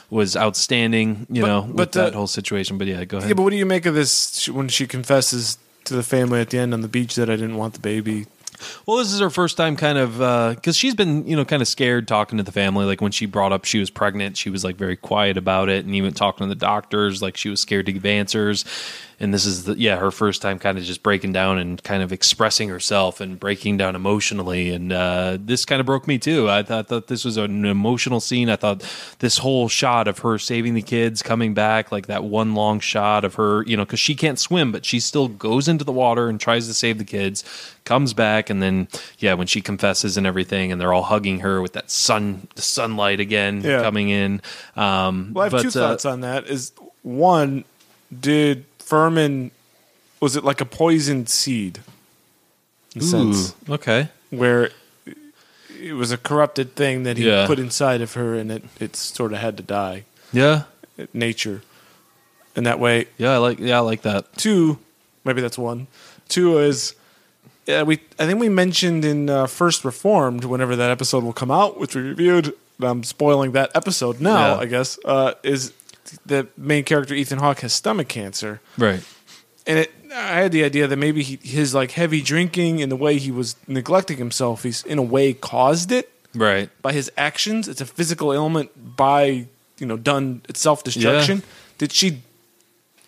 [0.09, 1.27] was outstanding.
[1.29, 2.77] You But- know, but with that whole situation.
[2.77, 3.29] But yeah, go ahead.
[3.29, 6.49] Yeah, but what do you make of this when she confesses to the family at
[6.49, 8.27] the end on the beach that I didn't want the baby?
[8.85, 11.67] Well, this is her first time kind of because she's been you know kind of
[11.67, 12.85] scared talking to the family.
[12.85, 15.83] Like when she brought up she was pregnant, she was like very quiet about it,
[15.83, 18.63] and even talking to the doctors, like she was scared to give answers.
[19.21, 22.01] And this is the yeah her first time kind of just breaking down and kind
[22.01, 24.71] of expressing herself and breaking down emotionally.
[24.71, 26.49] And uh, this kind of broke me too.
[26.49, 28.49] I thought that this was an emotional scene.
[28.49, 28.83] I thought
[29.19, 33.23] this whole shot of her saving the kids, coming back, like that one long shot
[33.23, 36.27] of her, you know, because she can't swim, but she still goes into the water
[36.27, 37.43] and tries to save the kids,
[37.85, 38.87] comes back, and then
[39.19, 42.63] yeah, when she confesses and everything, and they're all hugging her with that sun, the
[42.63, 43.83] sunlight again Yeah.
[43.83, 44.41] coming in.
[44.75, 46.47] Um, Well, I have but, two uh, thoughts on that.
[46.47, 46.71] Is
[47.03, 47.65] one,
[48.19, 49.51] did Fermín
[50.19, 51.79] was it like a poisoned seed?
[52.95, 54.69] In a sense, okay, where
[55.81, 57.47] it was a corrupted thing that he Yeah.
[57.47, 60.03] put inside of her, and it it sort of had to die.
[60.33, 60.63] yeah,
[61.13, 61.61] Nature,
[62.55, 64.25] and that way yeah, I like yeah, I like that.
[64.37, 64.77] Two,
[65.23, 65.87] maybe that's one.
[66.27, 66.95] Two is,
[67.65, 67.99] yeah, we.
[68.19, 71.95] I think we mentioned in uh, First Reformed, whenever that episode will come out, which
[71.95, 72.53] we reviewed.
[72.83, 74.55] I'm spoiling that episode now.
[74.55, 74.61] Yeah.
[74.61, 75.71] I guess uh, is
[76.25, 79.03] the main character Ethan Hawke has stomach cancer, Right.
[79.67, 79.91] and it.
[80.13, 83.31] I had the idea that maybe he, his like heavy drinking and the way he
[83.31, 86.69] was neglecting himself, he's in a way caused it Right.
[86.81, 87.69] by his actions.
[87.69, 89.47] It's a physical ailment by
[89.79, 90.41] you know done.
[90.49, 91.37] It's self destruction.
[91.37, 91.45] Yeah.
[91.77, 92.21] Did she?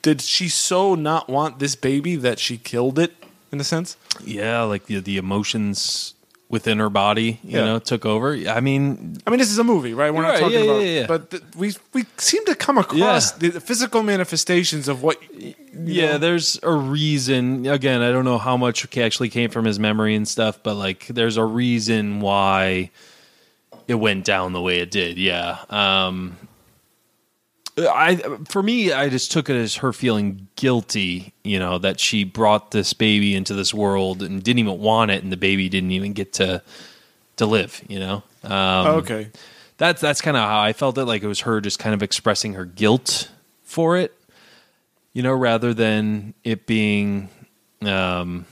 [0.01, 3.13] Did she so not want this baby that she killed it
[3.51, 3.97] in a sense?
[4.23, 6.13] Yeah, like the the emotions
[6.53, 7.65] within her body, you Yeah.
[7.65, 8.35] know, took over.
[8.47, 10.13] I mean, I mean, this is a movie, right?
[10.13, 13.33] We're not Right, talking yeah, about, yeah, but th- we we seem to come across
[13.41, 13.49] Yeah.
[13.49, 15.17] the physical manifestations of what.
[15.33, 16.17] yeah, know?
[16.19, 17.65] there's a reason.
[17.65, 21.07] Again, I don't know how much actually came from his memory and stuff, but like,
[21.07, 22.91] there's a reason why
[23.87, 25.17] it went down the way it did.
[25.17, 25.57] Yeah.
[25.71, 26.37] Um,
[27.77, 28.17] I
[28.47, 32.71] for me, I just took it as her feeling guilty, you know, that she brought
[32.71, 36.13] this baby into this world and didn't even want it, and the baby didn't even
[36.13, 36.61] get to
[37.37, 38.23] to live, you know.
[38.43, 39.31] Um, okay,
[39.77, 41.05] that's that's kind of how I felt it.
[41.05, 43.31] Like it was her just kind of expressing her guilt
[43.63, 44.13] for it,
[45.13, 47.29] you know, rather than it being
[47.81, 48.45] um,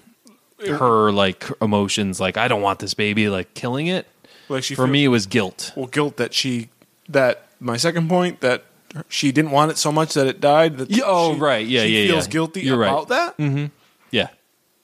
[0.65, 2.19] her like emotions.
[2.19, 4.07] Like I don't want this baby, like killing it.
[4.49, 5.73] like she For me, it was guilt.
[5.75, 6.69] well, guilt that she
[7.07, 8.65] that my second point that
[9.09, 10.77] she didn't want it so much that it died.
[10.77, 11.65] That Yeah, oh, she- right.
[11.65, 12.31] Yeah, she yeah, feels yeah.
[12.31, 12.89] guilty You're right.
[12.89, 13.37] about that.
[13.37, 13.65] Mm-hmm.
[14.11, 14.27] Yeah,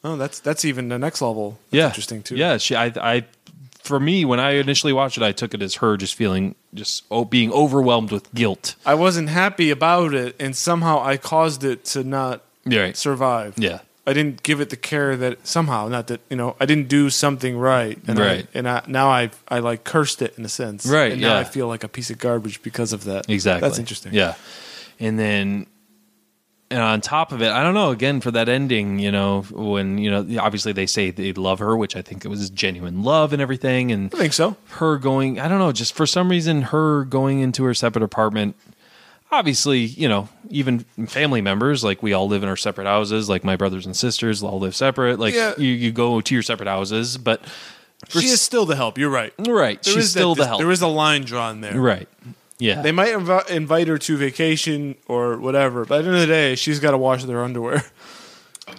[0.03, 1.59] Oh, that's that's even the next level.
[1.69, 2.35] That's yeah, interesting too.
[2.35, 2.75] Yeah, she.
[2.75, 2.85] I.
[2.95, 3.25] I.
[3.83, 7.05] For me, when I initially watched it, I took it as her just feeling just
[7.09, 8.75] oh, being overwhelmed with guilt.
[8.85, 12.97] I wasn't happy about it, and somehow I caused it to not Yeah, right.
[12.97, 13.53] survive.
[13.57, 16.87] Yeah, I didn't give it the care that somehow, not that you know, I didn't
[16.87, 18.45] do something right, and Right.
[18.55, 21.37] I, and I, now I I like cursed it in a sense, Right, And now.
[21.37, 23.29] I feel like a piece of garbage because of that.
[23.29, 23.67] Exactly.
[23.67, 24.13] That's interesting.
[24.13, 24.35] Yeah.
[24.99, 25.67] And then
[26.69, 29.97] and on top of it, I don't know, again for that ending, you know, when,
[29.97, 33.31] you know, obviously they say they love her, which I think it was genuine love
[33.33, 34.55] and everything and I think so.
[34.79, 38.55] her going, I don't know, just for some reason her going into her separate apartment
[39.31, 43.43] obviously, you know, even family members, like we all live in our separate houses, like
[43.43, 45.19] my brothers and sisters all live separate.
[45.19, 45.53] Like Yeah.
[45.57, 47.41] you, you go to your separate houses, but
[48.07, 48.97] for she is still the help.
[48.97, 49.33] You're right.
[49.39, 50.59] right, There she's is that still dis- the help.
[50.61, 51.79] There is a line drawn there.
[51.79, 52.07] right.
[52.59, 52.81] Yeah.
[52.81, 56.27] They might inv- invite her to vacation or whatever, but at the end of the
[56.27, 57.83] day, she's got to wash their underwear.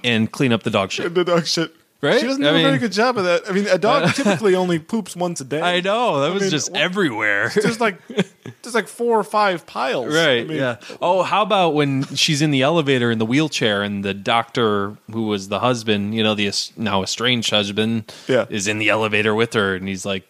[0.05, 1.15] and clean up the dog shit.
[1.15, 1.75] the dog shit.
[2.01, 2.21] Right?
[2.21, 3.43] She doesn't I do a very good job of that.
[3.49, 5.61] I mean, a dog typically only poops once a day.
[5.61, 7.51] I know that was mean, just wh- everywhere.
[7.55, 10.15] There's like there's like four or five piles.
[10.15, 10.43] right?
[10.43, 10.77] I mean, yeah.
[11.03, 15.25] Oh, how about when she's in the elevator in the wheelchair and the doctor who
[15.27, 18.47] was the husband, you know, the now estranged husband, Yeah.
[18.49, 20.23] is in the elevator with her, and he's like,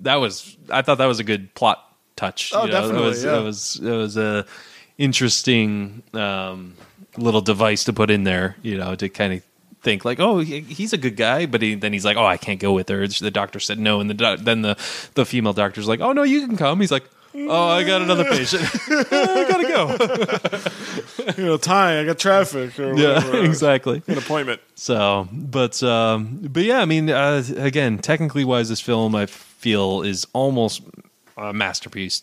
[0.00, 1.78] "That was." I thought that was a good plot
[2.16, 2.50] touch.
[2.52, 2.80] Oh, you know?
[2.80, 3.24] definitely, It was.
[3.24, 3.38] yeah.
[3.38, 3.80] It was.
[3.84, 4.46] It was a
[4.98, 6.74] interesting um,
[7.16, 8.56] little device to put in there.
[8.62, 9.42] You know, to kind of.
[9.82, 12.60] Think like, oh, he's a good guy, but he, then he's like, oh, I can't
[12.60, 13.06] go with her.
[13.08, 14.76] The doctor said no, and the doc- then the
[15.14, 16.80] the female doctor's like, oh no, you can come.
[16.80, 17.02] He's like,
[17.34, 18.62] oh, I got another patient.
[18.90, 20.68] I gotta go.
[21.36, 22.02] You know, time.
[22.02, 24.02] I got traffic or Yeah, exactly.
[24.06, 24.60] An appointment.
[24.74, 30.02] So, but um, but yeah, I mean, uh, again, technically wise, this film I feel
[30.02, 30.82] is almost
[31.36, 32.22] a masterpiece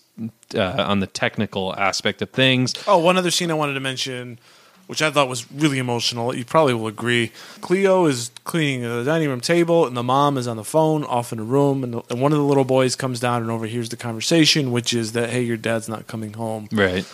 [0.56, 2.74] uh, on the technical aspect of things.
[2.88, 4.40] Oh, one other scene I wanted to mention,
[4.90, 6.36] which I thought was really emotional.
[6.36, 7.32] You probably will agree.
[7.62, 11.32] Cleo is cleaning the dining room table, and the mom is on the phone off
[11.32, 13.90] in a room, and, the, and one of the little boys comes down and overhears
[13.90, 17.06] the conversation, which is that hey, your dad's not coming home, Right.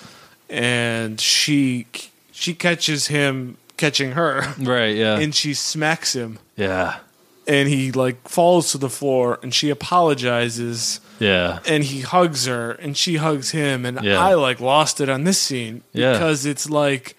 [0.49, 1.87] and she
[2.31, 4.95] she catches him catching her, Right.
[4.95, 5.17] Yeah.
[5.19, 6.99] and she smacks him, yeah.
[7.47, 11.01] and he like falls to the floor, and she apologizes.
[11.17, 11.59] Yeah.
[11.65, 14.19] and he hugs her and she hugs him and Yeah.
[14.19, 16.11] i like lost it on this scene Yeah.
[16.11, 17.14] because it's like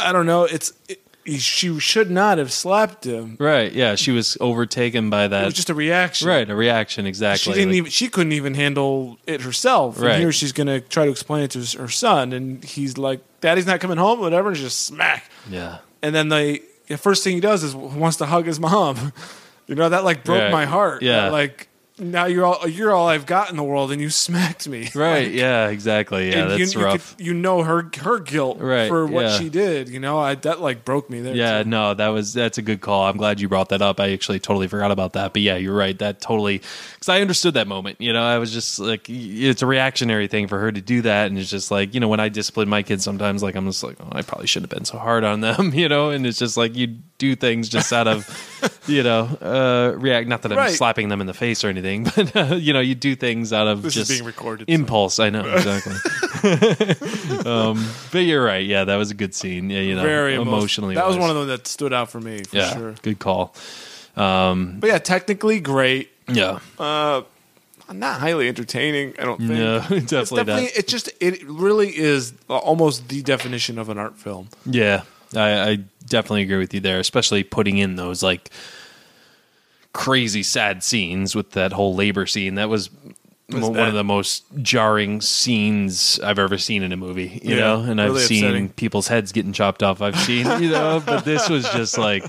[0.00, 3.70] i don't know it's it, she should not have slapped him Right.
[3.72, 3.94] Yeah.
[3.94, 5.44] She was overtaken by it that.
[5.44, 6.48] was just a reaction right.
[6.48, 7.06] A reaction.
[7.06, 7.52] Exactly.
[7.52, 10.18] she didn't Like- even she couldn't even handle it herself and Right.
[10.18, 13.80] here she's gonna try to explain it to her son and he's like daddy's not
[13.80, 15.78] coming home whatever and just smack Yeah.
[16.02, 19.12] and then the, the first thing he does is wants to hug his mom
[19.68, 20.50] you know that like broke Right.
[20.52, 21.24] my heart Yeah.
[21.24, 21.68] That, like
[22.00, 25.26] now you're all you're all i've got in the world and you smacked me Right.
[25.28, 25.68] Like, yeah.
[25.68, 26.30] Exactly.
[26.30, 26.46] Yeah.
[26.46, 27.16] That's you, you rough.
[27.16, 29.38] could- you know her her guilt Right, for what yeah.
[29.38, 29.88] she did.
[29.88, 31.34] You know, I that like broke me there.
[31.34, 31.68] Yeah, too.
[31.68, 33.04] no, that was that's a good call.
[33.04, 34.00] I'm glad you brought that up.
[34.00, 35.32] I actually totally forgot about that.
[35.32, 35.98] But yeah, you're right.
[35.98, 36.62] That totally
[37.00, 37.98] because I understood that moment.
[37.98, 41.28] You know, I was just like, it's a reactionary thing for her to do that,
[41.28, 43.82] and it's just like, you know, when I discipline my kids, sometimes like I'm just
[43.82, 45.72] like, oh, I probably shouldn't have been so hard on them.
[45.80, 48.28] You know, and it's just like you do things just out of,
[48.86, 50.28] you know, uh, react.
[50.28, 50.72] Not that I'm Right.
[50.74, 53.66] slapping them in the face or anything, but uh, you know, you do things out
[53.66, 55.18] of This just being recorded, so- impulse.
[55.18, 55.94] I know exactly.
[57.46, 58.64] um, but you're right.
[58.66, 59.70] Yeah, that was a good scene.
[59.70, 60.96] Yeah, you know, very emo- emotionally.
[60.96, 62.94] That was one of them that stood out for me for yeah, sure.
[63.02, 63.54] good call.
[64.14, 66.10] But yeah, technically great.
[66.32, 67.22] Yeah, uh,
[67.92, 69.14] Not highly entertaining.
[69.18, 69.50] I don't think.
[69.50, 70.44] no, definitely, It's definitely.
[70.62, 70.62] not.
[70.76, 71.10] It just.
[71.20, 74.48] It really is uh, almost the definition of an art film.
[74.66, 75.02] Yeah,
[75.34, 78.50] I, I definitely agree with you there, especially putting in those like
[79.92, 82.54] crazy sad scenes with that whole labor scene.
[82.56, 82.90] That was.
[83.48, 87.56] Was one that- of the most jarring scenes I've ever seen in a movie, you
[87.56, 88.68] Yeah, know, and I've really seen upsetting.
[88.68, 90.00] people's heads getting chopped off.
[90.00, 92.22] I've seen, you know, but this was just like,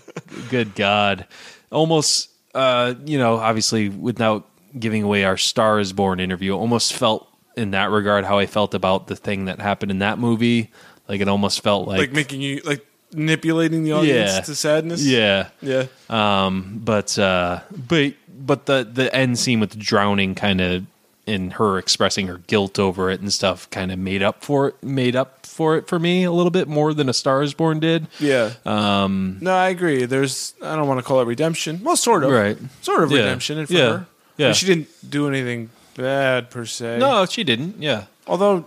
[0.49, 1.27] good God,
[1.71, 4.47] almost, uh, you know, obviously without
[4.79, 7.27] giving away our Star is Born interview, almost felt
[7.57, 10.71] in that regard how I felt about the thing that happened in that movie.
[11.07, 14.39] Like it almost felt like, Like making you like manipulating the audience Yeah.
[14.41, 15.03] to sadness.
[15.03, 15.85] yeah, Yeah.
[16.09, 20.85] um, but uh, but but the the end scene with drowning kind of
[21.31, 24.83] and her expressing her guilt over it and stuff kind of made up for it
[24.83, 27.79] made up for it for me a little bit more than a Star is Born
[27.79, 28.07] did.
[28.19, 28.51] Yeah.
[28.65, 30.05] Um, no, I agree.
[30.05, 30.53] There's.
[30.61, 31.81] I don't want to call it redemption.
[31.83, 32.31] Well, sort of.
[32.31, 32.57] Right.
[32.81, 33.19] Sort of Yeah.
[33.19, 33.89] redemption in for Yeah.
[33.89, 34.05] her.
[34.37, 34.47] Yeah.
[34.47, 36.97] And she didn't do anything bad per se.
[36.99, 37.81] No, she didn't.
[37.81, 38.65] Yeah, Although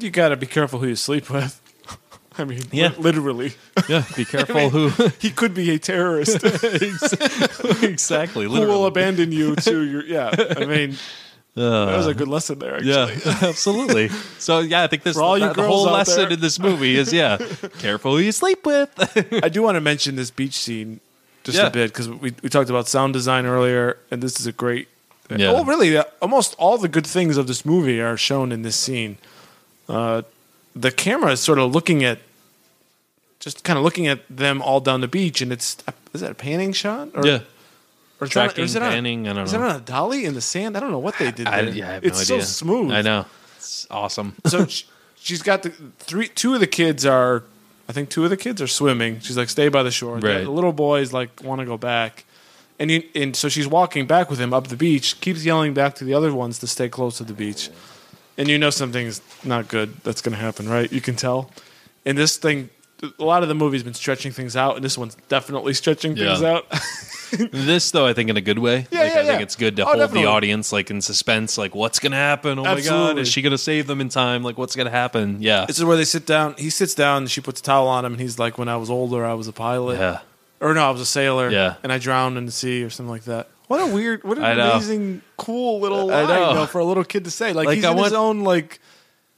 [0.00, 1.60] you got to be careful who you sleep with.
[2.38, 2.88] I mean, Yeah.
[2.88, 3.52] li- literally,
[3.88, 4.04] yeah.
[4.16, 4.88] Be careful who
[5.20, 6.38] he could be a terrorist
[7.82, 8.44] exactly.
[8.46, 10.04] who will abandon you to your.
[10.04, 10.96] Yeah, I mean,
[11.58, 12.76] that was a good lesson there.
[12.76, 12.90] Actually.
[13.24, 14.10] Yeah, absolutely.
[14.38, 16.32] So yeah, I think this all you the, the whole lesson there.
[16.32, 17.36] in this movie is yeah,
[17.78, 18.90] careful who you sleep with.
[19.44, 21.00] I do want to mention this beach scene
[21.44, 21.66] just Yeah.
[21.66, 24.88] a bit because we we talked about sound design earlier, and this is a great.
[25.30, 25.52] Yeah.
[25.52, 28.76] Well, really, uh, almost all the good things of this movie are shown in this
[28.76, 29.18] scene.
[29.88, 30.22] Uh,
[30.74, 32.18] the camera is sort of looking at,
[33.40, 35.76] just kind of looking at them all down the beach, and it's
[36.14, 37.08] is that a panning shot?
[37.14, 37.40] Or, yeah,
[38.20, 39.60] or is that- tracking, is it on a- I don't Is know.
[39.60, 40.76] that on a dolly in the sand?
[40.76, 41.46] I don't know what they did.
[41.46, 41.74] I, there.
[41.74, 42.44] yeah, I have it's no idea.
[42.46, 42.92] so smooth.
[42.92, 43.26] I know.
[43.56, 44.34] It's awesome.
[44.46, 44.84] so sh-
[45.16, 46.28] she's got the three.
[46.28, 47.44] Two of the kids are,
[47.88, 49.20] I think, two of the kids are swimming.
[49.20, 50.20] She's like, stay by the shore.
[50.20, 50.44] The- Right.
[50.44, 52.24] The little boys like want to go back,
[52.78, 55.20] and you, and so she's walking back with him up the beach.
[55.20, 57.70] Keeps yelling back to the other ones to stay close to the beach,
[58.36, 60.90] and you know something's not good that's going to happen, right?
[60.92, 61.50] You can tell.
[62.04, 62.70] And this thing,
[63.18, 66.40] a lot of the movie's been stretching things out, and this one's definitely stretching things
[66.40, 66.48] Yeah.
[66.56, 66.66] out.
[67.52, 68.86] this though, I think in a good way.
[68.90, 69.42] Yeah, like, yeah, I think yeah.
[69.42, 70.22] it's good to Oh, hold definitely.
[70.22, 71.58] the audience like in suspense.
[71.58, 72.58] Like, what's gonna happen?
[72.58, 73.22] Oh my god, Absolutely.
[73.22, 74.42] is she gonna save them in time?
[74.42, 75.38] Like, what's gonna happen?
[75.40, 76.54] Yeah, this is where they sit down.
[76.58, 78.76] He sits down, and she puts a towel on him, and he's like, "When I
[78.76, 80.20] was older, I was a pilot." yeah,
[80.60, 81.50] or no, I was a sailor.
[81.50, 81.74] Yeah.
[81.82, 83.48] and I drowned in the sea or something like that.
[83.68, 84.72] What a weird, what an I know.
[84.72, 86.54] amazing, cool little I line know.
[86.54, 87.52] though, for a little kid to say.
[87.52, 88.80] Like, Like, he's I in his want- own like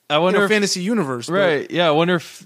[0.08, 1.70] I you wonder know, if fantasy universe, but- Right.
[1.70, 1.88] Yeah.
[1.88, 2.44] I wonder if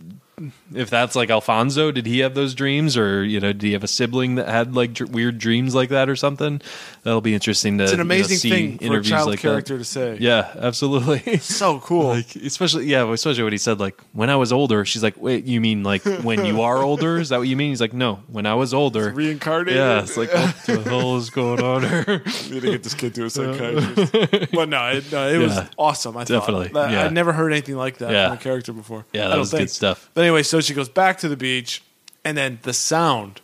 [0.75, 1.91] if that's like Alfonso.
[1.91, 4.75] Did he have those dreams, or you know, did he have a sibling that had
[4.75, 6.61] like dr- weird dreams like that, or something?
[7.03, 7.85] That'll be interesting to.
[7.85, 9.85] It's an you know, amazing see thing for a child like character That.
[9.85, 10.17] to say.
[10.21, 11.37] Yeah, absolutely.
[11.39, 12.09] so cool.
[12.09, 14.85] Like especially yeah, especially what he said like when I was older.
[14.85, 17.19] She's like, wait, you mean like when you are older?
[17.19, 17.71] Is that what you mean?
[17.71, 19.11] He's like, no, when I was older.
[19.11, 19.77] Reincarnated.
[19.77, 22.23] Yeah, it's like what the hell is going on here?
[22.25, 24.51] I need to get this kid to a psychiatrist.
[24.53, 26.17] but no, it, no, it was awesome.
[26.17, 26.89] I Definitely, thought.
[26.89, 27.05] That- yeah.
[27.05, 28.29] I'd never heard anything like that Yeah.
[28.29, 29.05] from a character before.
[29.13, 30.11] Yeah, that was good stuff.
[30.15, 31.83] But anyway, so she goes back to the beach,
[32.25, 33.41] and then the sound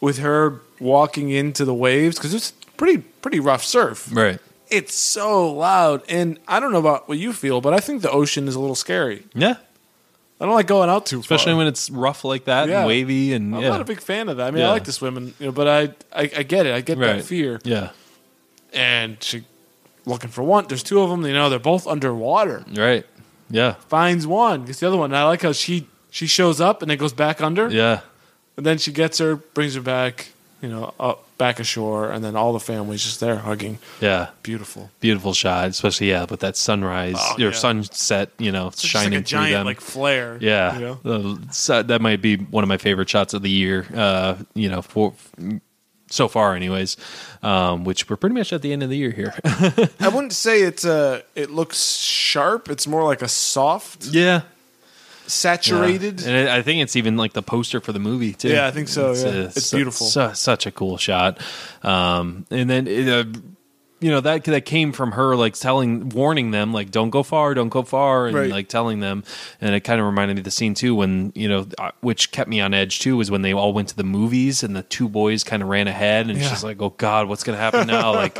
[0.00, 4.08] with her walking into the waves because it's pretty pretty rough surf.
[4.12, 4.38] Right.
[4.70, 8.10] It's so loud, and I don't know about what you feel, but I think the
[8.10, 9.24] ocean is a little scary.
[9.34, 9.56] Yeah,
[10.40, 11.58] I don't like going out too especially far.
[11.58, 12.80] when it's rough like that Yeah.
[12.80, 13.70] and wavy and I'm yeah.
[13.70, 14.48] not a big fan of that.
[14.48, 14.68] I mean, Yeah.
[14.68, 15.80] I like to swim, and you know, but I,
[16.14, 16.74] I, I get it.
[16.74, 17.16] I get right.
[17.16, 17.60] that fear.
[17.64, 17.90] Yeah,
[18.74, 19.44] And she
[20.04, 20.66] looking for one.
[20.68, 21.24] There's two of them.
[21.26, 22.64] You know, they're both underwater.
[22.76, 23.04] right.
[23.50, 25.10] Yeah, Finds one, gets the other one.
[25.12, 28.00] And I like how she she shows up and it goes back under, yeah,
[28.56, 30.28] and then she gets her, brings her back.
[30.60, 33.78] You know, up back ashore, and then all the family's just there hugging.
[34.00, 34.30] yeah.
[34.42, 34.90] Beautiful.
[34.98, 37.50] Beautiful shot, especially yeah with that sunrise Oh, or yeah.
[37.52, 38.30] sunset.
[38.38, 39.66] You know, It's just shining like a through giant them.
[39.66, 40.36] like flare.
[40.40, 41.00] Yeah, You know?
[41.04, 43.86] Uh, so that might be one of my favorite shots of the year.
[43.94, 45.14] Uh, you know, for
[46.10, 46.96] so far, anyways.
[47.40, 49.34] Um, which we're pretty much at the end of the year here.
[50.00, 52.68] I wouldn't say it's uh it looks sharp.
[52.68, 54.40] It's more like a soft, yeah,
[55.28, 56.22] saturated.
[56.26, 58.48] and I think it's even like the poster for the movie too.
[58.48, 59.46] Yeah, I think so, yeah.
[59.54, 60.06] It's beautiful.
[60.06, 61.38] su- such a cool shot.
[61.82, 63.24] Um, and then it, uh,
[64.00, 67.54] you know that that came from her like telling, warning them like don't go far,
[67.54, 68.50] don't go far, and Right.
[68.50, 69.24] like telling them.
[69.60, 72.30] And it kind of reminded me of the scene too when you know, uh, which
[72.30, 74.82] kept me on edge too, was when they all went to the movies and the
[74.84, 76.48] two boys kind of ran ahead, and Yeah.
[76.48, 78.12] she's like, oh God, what's gonna happen now?
[78.14, 78.38] like.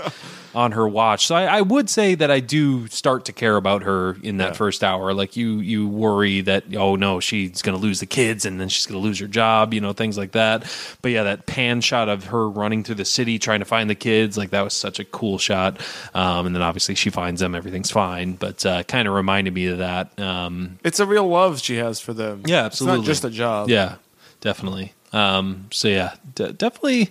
[0.55, 3.83] On her watch, so I, I would say that I do start to care about
[3.83, 4.53] her in that Yeah.
[4.55, 5.13] first hour.
[5.13, 8.71] Like you, you worry that oh no, she's going to lose the kids and then
[8.71, 10.65] she's going to lose her job, you know, things like that.
[11.03, 13.95] But yeah, that pan shot of her running through the city trying to find the
[13.95, 15.81] kids, like that was such a cool shot.
[16.15, 18.33] Um, and then obviously she finds them, everything's fine.
[18.35, 20.19] But uh, kind of reminded me of that.
[20.21, 22.43] Um, It's a real love she has for them.
[22.47, 23.69] Yeah, It's not just a job.
[23.69, 23.97] yeah,
[24.41, 24.93] definitely.
[25.13, 27.11] Um, so yeah, de- definitely.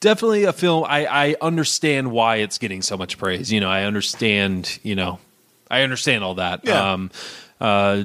[0.00, 0.84] Definitely a film.
[0.86, 3.50] I, I understand why it's getting so much praise.
[3.50, 4.78] You know, I understand.
[4.82, 5.18] You know,
[5.70, 6.60] I understand all that.
[6.64, 6.92] Yeah.
[6.92, 7.10] Um,
[7.60, 8.04] uh,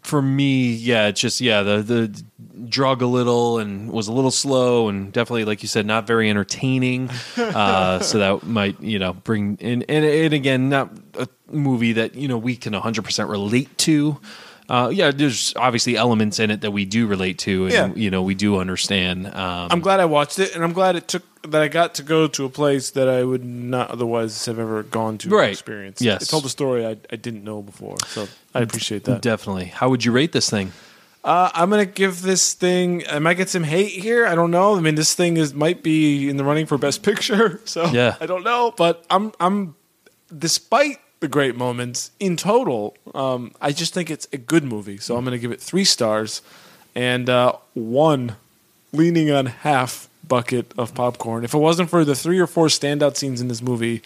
[0.00, 2.22] for me, yeah, it's just yeah, the the
[2.68, 6.28] drug a little and was a little slow and definitely, like you said, not very
[6.30, 7.10] entertaining.
[7.42, 12.14] Uh, so that might you know bring in and, and again, not a movie that
[12.14, 14.18] you know we can 100 percent relate to.
[14.68, 17.92] Uh, yeah, there's obviously elements in it that we do relate to, and Yeah.
[17.94, 19.26] you know we do understand.
[19.26, 22.02] Um, I'm glad I watched it, and I'm glad it took that I got to
[22.04, 25.50] go to a place that I would not otherwise have ever gone to or Right.
[25.50, 26.00] experience.
[26.00, 26.22] Yes.
[26.22, 29.20] it told a story I, I didn't know before, so I appreciate that.
[29.22, 29.66] definitely.
[29.66, 30.72] How would you rate this thing?
[31.24, 33.04] Uh, I'm gonna give this thing.
[33.10, 34.26] I might get some hate here.
[34.26, 34.76] I don't know.
[34.76, 37.60] I mean, this thing is might be in the running for best picture.
[37.64, 38.16] So Yeah.
[38.20, 38.72] I don't know.
[38.76, 39.74] But I'm I'm
[40.36, 44.98] despite the great moments in total, um, I just think it's a good movie.
[44.98, 46.42] So I'm gonna give it three stars
[46.94, 48.36] and uh, one
[48.92, 51.44] leaning on half bucket of popcorn.
[51.44, 54.02] If it wasn't for the three or four standout scenes in this movie.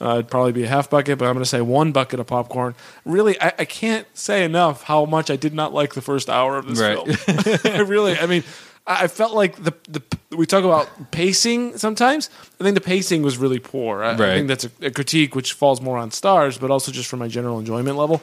[0.00, 2.26] Uh, it'd probably be a half bucket, but I'm going to say one bucket of
[2.26, 2.74] popcorn.
[3.04, 6.56] Really, I, I can't say enough how much I did not like the first hour
[6.58, 6.98] of this Right.
[6.98, 7.76] film.
[7.76, 8.42] I really, I mean,
[8.86, 10.02] I felt like the the
[10.36, 12.30] we talk about pacing sometimes.
[12.60, 14.02] I think the pacing was really poor.
[14.02, 17.08] I, I think that's a, a critique which falls more on stars, but also just
[17.08, 18.22] for my general enjoyment level.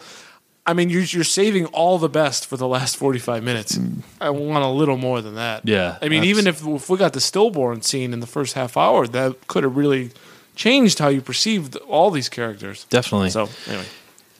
[0.65, 3.75] I mean, you're, you're saving all the best for the last 45 minutes.
[3.75, 4.03] Mm.
[4.21, 5.67] I want a little more than that.
[5.67, 8.77] Yeah, I mean, even if, if we got the stillborn scene in the first half
[8.77, 10.11] hour, that could have really
[10.55, 12.85] changed how you perceived all these characters.
[12.89, 13.31] Definitely.
[13.31, 13.85] So, anyway.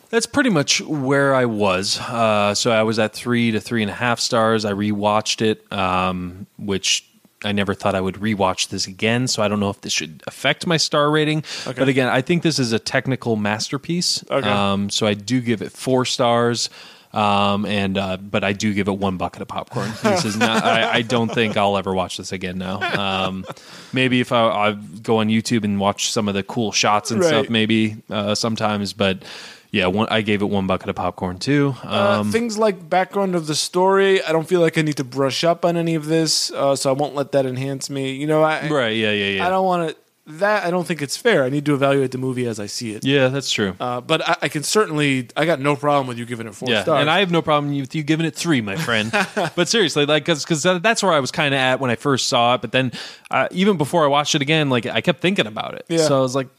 [0.10, 2.00] That's pretty much where I was.
[2.00, 4.66] Uh, so I was at three to three and a half stars.
[4.66, 7.06] I rewatched it, um, which
[7.44, 9.28] I never thought I would rewatch this again.
[9.28, 11.44] So I don't know if this should affect my star rating.
[11.68, 11.78] Okay.
[11.80, 14.24] But again, I think this is a technical masterpiece.
[14.30, 14.50] Okay.
[14.50, 16.70] Um, so I do give it four stars.
[17.12, 19.92] Um, and uh, but I do give it one bucket of popcorn.
[20.04, 20.64] This is not.
[20.64, 22.60] I, I don't think I'll ever watch this again.
[22.60, 22.82] Now,
[23.28, 23.46] um,
[23.94, 27.20] maybe if I, I go on YouTube and watch some of the cool shots and
[27.22, 27.28] Right.
[27.30, 28.94] stuff, maybe uh, sometimes.
[28.94, 29.24] But
[29.72, 31.76] yeah, one, I gave it one bucket of popcorn too.
[31.84, 35.04] Uh, Um, things like background of the story, I don't feel like I need to
[35.04, 38.12] brush up on any of this, uh, so I won't let that enhance me.
[38.14, 38.96] You know, I right?
[38.96, 39.48] Yeah, yeah, yeah.
[39.48, 39.96] I don't want to.
[40.30, 41.44] That I don't think it's fair.
[41.44, 43.04] I need to evaluate the movie as I see it.
[43.04, 43.76] yeah, that's true.
[43.80, 45.28] Uh, but I, I can certainly.
[45.36, 47.02] I got no problem with you giving it four yeah, stars.
[47.02, 49.12] and I have no problem with you giving it three, my friend.
[49.36, 52.54] but seriously, like, because that's where I was kind of at when I first saw
[52.56, 52.62] it.
[52.62, 52.92] But then,
[53.32, 55.86] uh, even before I watched it again, like, I kept thinking about it.
[55.90, 56.06] Yeah.
[56.06, 56.50] So I was like,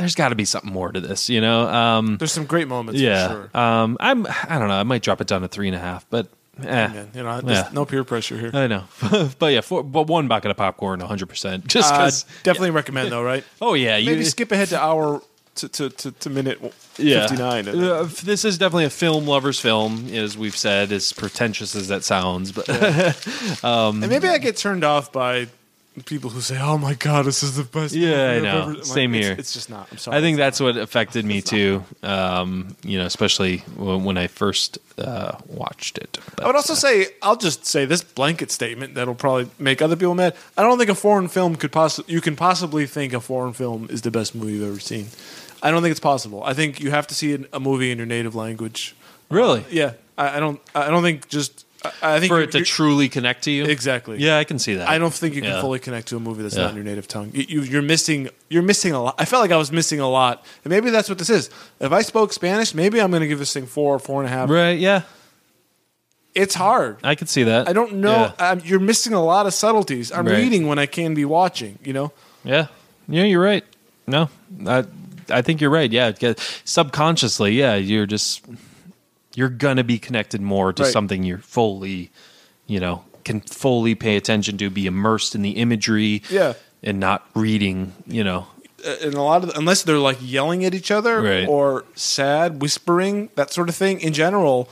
[0.00, 1.68] there's got to be something more to this, you know?
[1.68, 3.00] Um, There's some great moments.
[3.00, 3.28] yeah.
[3.28, 3.60] for sure.
[3.60, 4.26] Um, I'm.
[4.26, 4.74] I don't know.
[4.74, 6.28] I might drop it down to three and a half, but.
[6.62, 7.04] Eh.
[7.14, 7.68] You know, Yeah.
[7.72, 8.50] no peer pressure here.
[8.52, 8.84] I know,
[9.38, 11.26] but yeah, four, but one bucket of popcorn, 100.
[11.28, 12.10] percent Just Uh,
[12.42, 13.44] definitely recommend though, right?
[13.62, 15.22] oh yeah, Maybe you, skip ahead to hour
[15.56, 16.60] to to, to, to minute
[16.98, 17.26] yeah.
[17.26, 17.66] fifty nine.
[17.68, 22.04] Uh, this is definitely a film lover's film, as we've said, as pretentious as that
[22.04, 22.52] sounds.
[22.52, 25.48] But and maybe I get turned off by
[26.04, 28.62] people who say, "Oh my god, this is the best." Yeah, I know.
[28.62, 29.36] ever-" like, Same it's- here.
[29.38, 29.88] It's just not.
[29.90, 30.16] I'm sorry.
[30.16, 31.84] I think that's what affected me too.
[32.02, 36.18] Um, you know, especially when when I first uh, watched it.
[36.36, 39.96] But, I would also say, I'll just say this blanket statement that'll probably make other
[39.96, 40.34] people mad.
[40.56, 42.12] I don't think a foreign film could possibly.
[42.14, 45.06] You can possibly think a foreign film is the best movie you've ever seen.
[45.62, 46.42] I don't think it's possible.
[46.44, 48.94] I think you have to see a movie in your native language.
[49.28, 50.60] really Yeah, I, I don't.
[50.74, 51.66] I don't think just.
[51.82, 53.64] I, I think for it to truly connect to you.
[53.64, 54.18] exactly.
[54.18, 54.88] Yeah, I can see that.
[54.88, 55.60] I don't think you can Yeah.
[55.62, 56.62] fully connect to a movie that's Yeah.
[56.64, 57.30] not in your native tongue.
[57.32, 58.28] You, you, you're missing.
[58.50, 59.14] You're missing a lot.
[59.18, 61.48] I felt like I was missing a lot, and maybe that's what this is.
[61.80, 64.30] If I spoke Spanish, maybe I'm going to give this thing four, or four and
[64.30, 64.50] a half.
[64.50, 64.78] Right?
[64.78, 65.02] Yeah,
[66.34, 66.98] It's hard.
[67.02, 67.68] I could see that.
[67.68, 68.12] I don't know.
[68.12, 68.32] Yeah.
[68.38, 70.12] I'm, you're missing a lot of subtleties.
[70.12, 70.36] I'm Right.
[70.36, 71.78] reading when I can be watching.
[71.84, 72.12] You know.
[72.44, 72.66] Yeah,
[73.08, 73.64] yeah, you're right.
[74.06, 74.28] No,
[74.66, 74.84] I,
[75.30, 75.90] I think you're right.
[75.90, 76.12] Yeah,
[76.64, 78.42] subconsciously, yeah, you're just
[79.34, 80.92] you're gonna be connected more to Right.
[80.92, 82.10] something you're fully,
[82.66, 86.54] you know, can fully pay attention to, be immersed in the imagery, Yeah.
[86.82, 87.92] and not reading.
[88.06, 88.46] You know,
[89.04, 91.46] And a lot of unless they're like yelling at each other Right.
[91.46, 94.00] or sad, whispering, that sort of thing.
[94.00, 94.70] In general,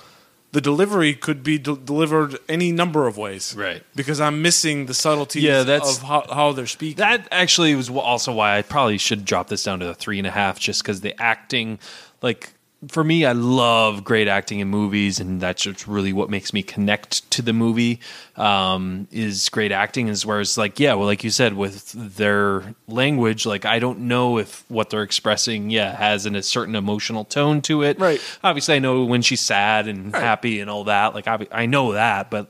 [0.53, 3.55] the delivery could be de- delivered any number of ways.
[3.55, 3.83] Right.
[3.95, 6.97] Because I'm missing the subtleties Yeah, that's- of how, how they're speaking.
[6.97, 10.27] That actually was also why I probably should drop this down to a three and
[10.27, 11.79] a half, just because the acting,
[12.23, 12.55] like
[12.87, 16.63] for me, I love great acting in movies, and that's just really what makes me
[16.63, 17.99] connect to the movie.
[18.37, 23.45] Um, is great acting, is whereas like yeah, well, like you said, with their language,
[23.47, 27.63] like I don't know if what they're expressing, yeah, has an, a certain emotional tone
[27.63, 27.99] to it.
[27.99, 28.21] Right.
[28.45, 30.23] Obviously, I know when she's sad and Right.
[30.23, 31.15] happy and all that.
[31.15, 32.49] Like I, I know that, but.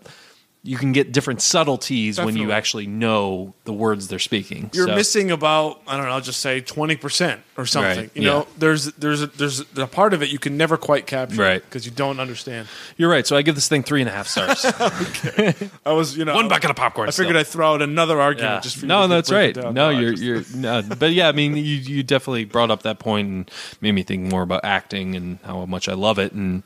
[0.65, 4.71] You can get different subtleties when you actually know the words they're speaking.
[4.75, 7.97] you're So- missing about I don't know, I'll just say twenty percent or something.
[7.99, 8.29] Right, You yeah.
[8.31, 11.63] know, there's there's a, there's a part of it you can never quite capture, Right.
[11.65, 12.67] Because you don't understand.
[12.97, 13.27] You're right.
[13.27, 14.65] So I give this thing three and a half stars.
[15.87, 17.09] I was, you know, One bucket of popcorn.
[17.09, 17.37] I figured.
[17.37, 18.61] I'd throw out another argument Yeah.
[18.61, 19.57] just for you no, that's right.
[19.57, 22.83] No, I you're just- you're no, but yeah, I mean, you you definitely brought up
[22.83, 23.51] that point and
[23.81, 26.33] made me think more about acting and how much I love it.
[26.33, 26.63] And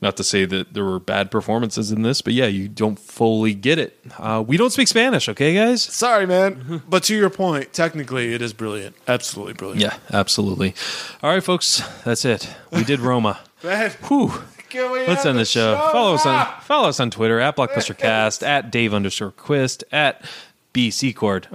[0.00, 3.54] not to say that there were bad performances in this, but yeah, you don't fully
[3.54, 3.98] get it.
[4.18, 5.82] Uh, we don't speak Spanish, okay, guys?
[5.82, 6.82] Sorry, man.
[6.88, 8.96] but to your point, technically, it is brilliant.
[9.06, 9.82] Absolutely brilliant.
[9.82, 10.74] Yeah, absolutely.
[11.22, 12.48] All right, folks, that's it.
[12.72, 13.40] We did Roma.
[13.62, 14.32] Man, Whew.
[14.72, 15.76] Let's end end the show.
[15.92, 20.24] Follow us on follow us on Twitter at BlockbusterCast, at Dave underscore Quist, at
[20.72, 21.48] B Secord.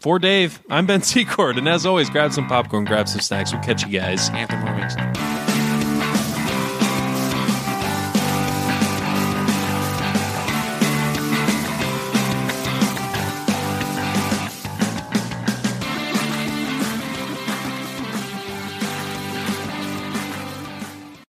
[0.00, 3.52] For Dave, I'm Ben Secord, and as always, grab some popcorn, grab some snacks.
[3.52, 4.28] We'll catch you guys.
[4.30, 5.47] Anthem.